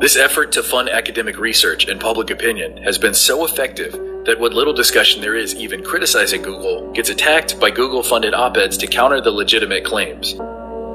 This 0.00 0.16
effort 0.16 0.52
to 0.52 0.62
fund 0.62 0.88
academic 0.88 1.38
research 1.38 1.88
and 1.88 2.00
public 2.00 2.30
opinion 2.30 2.76
has 2.84 2.98
been 2.98 3.14
so 3.14 3.44
effective 3.44 3.92
that 4.26 4.38
what 4.38 4.52
little 4.52 4.74
discussion 4.74 5.20
there 5.20 5.34
is 5.34 5.56
even 5.56 5.82
criticizing 5.82 6.42
Google 6.42 6.92
gets 6.92 7.10
attacked 7.10 7.58
by 7.58 7.70
Google 7.70 8.04
funded 8.04 8.32
op 8.34 8.56
eds 8.56 8.76
to 8.76 8.86
counter 8.86 9.20
the 9.20 9.32
legitimate 9.32 9.84
claims. 9.84 10.34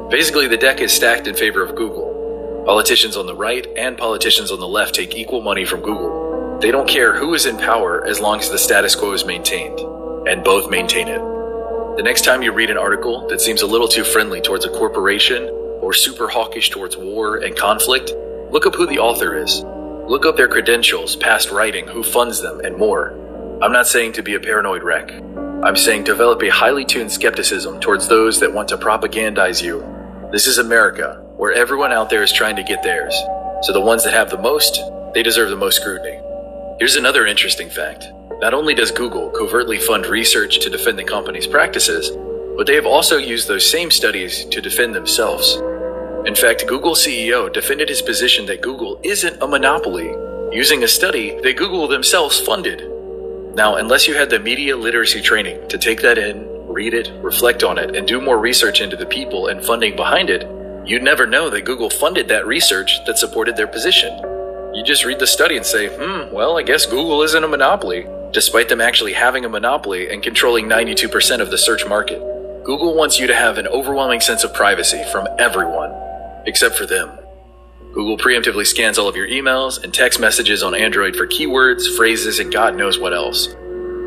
Basically, 0.10 0.48
the 0.48 0.58
deck 0.58 0.80
is 0.80 0.94
stacked 0.94 1.28
in 1.28 1.36
favor 1.36 1.62
of 1.62 1.76
Google. 1.76 2.13
Politicians 2.66 3.18
on 3.18 3.26
the 3.26 3.36
right 3.36 3.68
and 3.76 3.98
politicians 3.98 4.50
on 4.50 4.62
the 4.62 4.68
left 4.68 4.96
take 4.96 5.16
equal 5.16 5.42
money 5.42 5.66
from 5.66 5.82
Google. 5.82 6.60
They 6.62 6.72
don't 6.72 6.88
care 6.88 7.14
who 7.14 7.34
is 7.34 7.46
in 7.46 7.58
power 7.58 8.08
as 8.08 8.22
long 8.22 8.40
as 8.40 8.50
the 8.50 8.58
status 8.58 8.96
quo 8.96 9.12
is 9.12 9.26
maintained, 9.26 9.80
and 10.30 10.46
both 10.46 10.72
maintain 10.72 11.10
it. 11.10 11.20
The 11.98 12.04
next 12.04 12.24
time 12.24 12.42
you 12.42 12.54
read 12.54 12.70
an 12.70 12.78
article 12.78 13.28
that 13.28 13.42
seems 13.42 13.64
a 13.64 13.68
little 13.68 13.90
too 13.90 14.06
friendly 14.06 14.40
towards 14.40 14.64
a 14.64 14.70
corporation 14.70 15.50
or 15.82 15.94
super 15.94 16.30
hawkish 16.30 16.70
towards 16.70 16.96
war 16.96 17.36
and 17.36 17.54
conflict, 17.54 18.14
look 18.50 18.66
up 18.66 18.76
who 18.76 18.86
the 18.86 19.00
author 19.00 19.38
is. 19.38 19.62
Look 20.08 20.26
up 20.26 20.38
their 20.38 20.48
credentials, 20.48 21.18
past 21.18 21.52
writing, 21.52 21.86
who 21.86 22.02
funds 22.02 22.42
them, 22.42 22.62
and 22.62 22.78
more. 22.78 23.12
I'm 23.62 23.74
not 23.74 23.88
saying 23.88 24.14
to 24.14 24.24
be 24.24 24.36
a 24.36 24.40
paranoid 24.40 24.84
wreck. 24.84 25.12
I'm 25.12 25.76
saying 25.76 26.06
develop 26.06 26.42
a 26.42 26.50
highly 26.50 26.86
tuned 26.86 27.12
skepticism 27.12 27.82
towards 27.82 28.08
those 28.08 28.40
that 28.40 28.54
want 28.54 28.70
to 28.70 28.78
propagandize 28.78 29.62
you. 29.62 29.84
This 30.32 30.48
is 30.48 30.60
America, 30.60 31.23
where 31.38 31.54
everyone 31.54 31.92
out 31.92 32.10
there 32.10 32.24
is 32.24 32.32
trying 32.32 32.56
to 32.56 32.64
get 32.64 32.84
theirs. 32.84 33.16
So 33.64 33.74
the 33.74 33.82
ones 33.82 34.04
that 34.04 34.14
have 34.14 34.30
the 34.30 34.38
most, 34.38 34.80
they 35.14 35.24
deserve 35.24 35.50
the 35.50 35.56
most 35.56 35.82
scrutiny. 35.82 36.20
Here's 36.80 36.96
another 36.96 37.26
interesting 37.26 37.70
fact. 37.70 38.06
Not 38.40 38.54
only 38.54 38.74
does 38.74 38.92
Google 38.92 39.30
covertly 39.30 39.80
fund 39.80 40.06
research 40.06 40.60
to 40.60 40.70
defend 40.70 41.00
the 41.00 41.04
company's 41.04 41.48
practices, 41.48 42.12
but 42.56 42.68
they 42.68 42.76
have 42.76 42.86
also 42.86 43.18
used 43.18 43.48
those 43.48 43.70
same 43.70 43.90
studies 43.90 44.46
to 44.46 44.62
defend 44.62 44.94
themselves. 44.94 45.56
In 46.26 46.36
fact, 46.36 46.68
Google 46.68 46.94
CEO 46.94 47.52
defended 47.52 47.90
his 47.90 48.02
position 48.02 48.46
that 48.46 48.62
Google 48.62 49.00
isn't 49.04 49.42
a 49.42 49.48
monopoly, 49.48 50.14
using 50.56 50.84
a 50.84 50.88
study 50.88 51.40
that 51.42 51.58
Google 51.58 51.88
themselves 51.88 52.40
funded. 52.40 52.90
Now, 53.56 53.76
unless 53.76 54.08
you 54.08 54.14
had 54.14 54.30
the 54.30 54.40
media 54.40 54.78
literacy 54.78 55.22
training 55.22 55.68
to 55.70 55.78
take 55.78 56.02
that 56.02 56.18
in, 56.18 56.48
read 56.68 56.94
it, 56.94 57.12
reflect 57.22 57.64
on 57.64 57.78
it, 57.78 57.96
and 57.96 58.08
do 58.08 58.22
more 58.22 58.38
research 58.38 58.82
into 58.82 58.96
the 58.96 59.06
people 59.06 59.48
and 59.48 59.64
funding 59.64 59.96
behind 59.96 60.30
it, 60.30 60.44
you'd 60.86 61.04
never 61.04 61.26
know 61.26 61.50
that 61.50 61.66
Google 61.66 61.90
funded 61.90 62.28
that 62.28 62.46
research 62.46 63.04
that 63.06 63.18
supported 63.18 63.56
their 63.56 63.68
position. 63.68 64.14
You 64.74 64.84
just 64.84 65.06
read 65.06 65.20
the 65.20 65.28
study 65.28 65.56
and 65.56 65.66
say, 65.66 65.88
hmm, 65.88 66.34
well, 66.34 66.58
I 66.58 66.64
guess 66.64 66.86
Google 66.86 67.22
isn't 67.22 67.44
a 67.44 67.48
monopoly, 67.48 68.08
despite 68.32 68.70
them 68.70 68.82
actually 68.82 69.14
having 69.14 69.46
a 69.46 69.50
monopoly 69.50 70.10
and 70.10 70.24
controlling 70.24 70.68
92% 70.68 71.40
of 71.40 71.52
the 71.52 71.58
search 71.58 71.86
market. 71.88 72.20
Google 72.64 72.96
wants 72.96 73.20
you 73.20 73.28
to 73.28 73.36
have 73.36 73.58
an 73.58 73.68
overwhelming 73.68 74.22
sense 74.22 74.44
of 74.44 74.54
privacy 74.54 75.04
from 75.12 75.28
everyone, 75.38 75.94
except 76.46 76.76
for 76.76 76.86
them. 76.86 77.12
Google 77.94 78.18
preemptively 78.18 78.66
scans 78.66 78.98
all 78.98 79.08
of 79.08 79.16
your 79.16 79.28
emails 79.28 79.84
and 79.84 79.94
text 79.94 80.20
messages 80.20 80.64
on 80.64 80.74
Android 80.74 81.16
for 81.16 81.28
keywords, 81.28 81.96
phrases, 81.96 82.40
and 82.40 82.52
God 82.52 82.76
knows 82.76 82.98
what 82.98 83.14
else. 83.14 83.48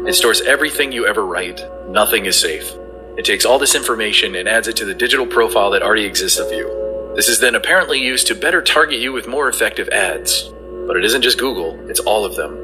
It 0.07 0.15
stores 0.15 0.41
everything 0.41 0.91
you 0.91 1.07
ever 1.07 1.25
write. 1.25 1.63
Nothing 1.89 2.27
is 2.27 2.41
safe. 2.41 2.73
It 3.17 3.25
takes 3.25 3.47
all 3.47 3.59
this 3.59 3.75
information 3.75 4.35
and 4.35 4.47
adds 4.47 4.69
it 4.69 4.77
to 4.77 4.85
the 4.85 4.95
digital 4.95 5.27
profile 5.27 5.71
that 5.71 5.83
already 5.83 6.05
exists 6.05 6.39
of 6.39 6.53
you. 6.53 7.13
This 7.17 7.29
is 7.29 7.41
then 7.41 7.55
apparently 7.55 7.99
used 7.99 8.27
to 8.27 8.35
better 8.35 8.61
target 8.61 8.99
you 8.99 9.13
with 9.13 9.27
more 9.27 9.49
effective 9.49 9.89
ads. 9.89 10.53
But 10.87 10.99
it 10.99 11.05
isn't 11.05 11.23
just 11.23 11.39
Google, 11.39 11.79
it's 11.89 12.01
all 12.01 12.27
of 12.27 12.37
them. 12.37 12.55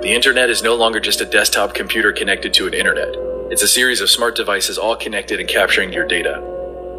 The 0.00 0.14
internet 0.14 0.48
is 0.48 0.62
no 0.62 0.76
longer 0.76 0.98
just 0.98 1.20
a 1.20 1.26
desktop 1.26 1.74
computer 1.74 2.12
connected 2.12 2.54
to 2.54 2.66
an 2.66 2.72
internet. 2.72 3.14
It's 3.50 3.62
a 3.62 3.68
series 3.68 4.00
of 4.00 4.08
smart 4.08 4.34
devices 4.34 4.78
all 4.78 4.96
connected 4.96 5.40
and 5.40 5.48
capturing 5.48 5.92
your 5.92 6.06
data. 6.06 6.40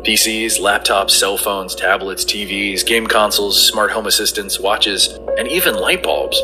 PCs, 0.03 0.59
laptops, 0.59 1.11
cell 1.11 1.35
phones, 1.35 1.73
tablets, 1.75 2.23
TVs, 2.23 2.85
game 2.85 3.07
consoles, 3.07 3.67
smart 3.67 3.89
home 3.91 4.05
assistants, 4.05 4.59
watches, 4.59 5.17
and 5.37 5.47
even 5.47 5.75
light 5.75 6.03
bulbs. 6.03 6.39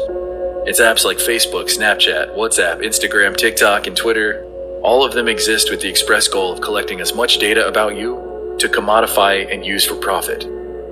It's 0.67 0.82
apps 0.82 1.06
like 1.06 1.17
Facebook, 1.17 1.65
Snapchat, 1.65 2.36
WhatsApp, 2.36 2.84
Instagram, 2.84 3.38
TikTok, 3.38 3.86
and 3.86 3.95
Twitter. 3.95 4.44
All 4.86 5.04
of 5.04 5.13
them 5.13 5.28
exist 5.28 5.71
with 5.71 5.82
the 5.82 5.89
express 5.89 6.28
goal 6.28 6.54
of 6.54 6.62
collecting 6.62 7.02
as 7.02 7.15
much 7.15 7.39
data 7.39 7.67
about 7.67 7.95
you 7.95 8.56
to 8.60 8.69
commodify 8.69 9.52
and 9.52 9.65
use 9.65 9.84
for 9.84 9.95
profit. 9.95 10.43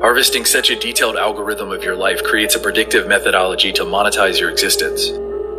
Harvesting 0.01 0.45
such 0.45 0.71
a 0.71 0.79
detailed 0.79 1.15
algorithm 1.15 1.71
of 1.71 1.83
your 1.83 1.95
life 1.95 2.23
creates 2.23 2.55
a 2.55 2.59
predictive 2.59 3.07
methodology 3.07 3.71
to 3.73 3.83
monetize 3.83 4.39
your 4.39 4.49
existence. 4.49 5.11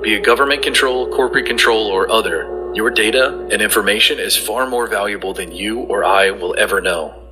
Be 0.02 0.14
it 0.14 0.24
government 0.24 0.64
control, 0.64 1.08
corporate 1.10 1.46
control, 1.46 1.86
or 1.86 2.10
other, 2.10 2.72
your 2.74 2.90
data 2.90 3.46
and 3.52 3.62
information 3.62 4.18
is 4.18 4.36
far 4.36 4.68
more 4.68 4.88
valuable 4.88 5.32
than 5.32 5.52
you 5.52 5.82
or 5.82 6.04
I 6.04 6.32
will 6.32 6.56
ever 6.58 6.80
know. 6.80 7.23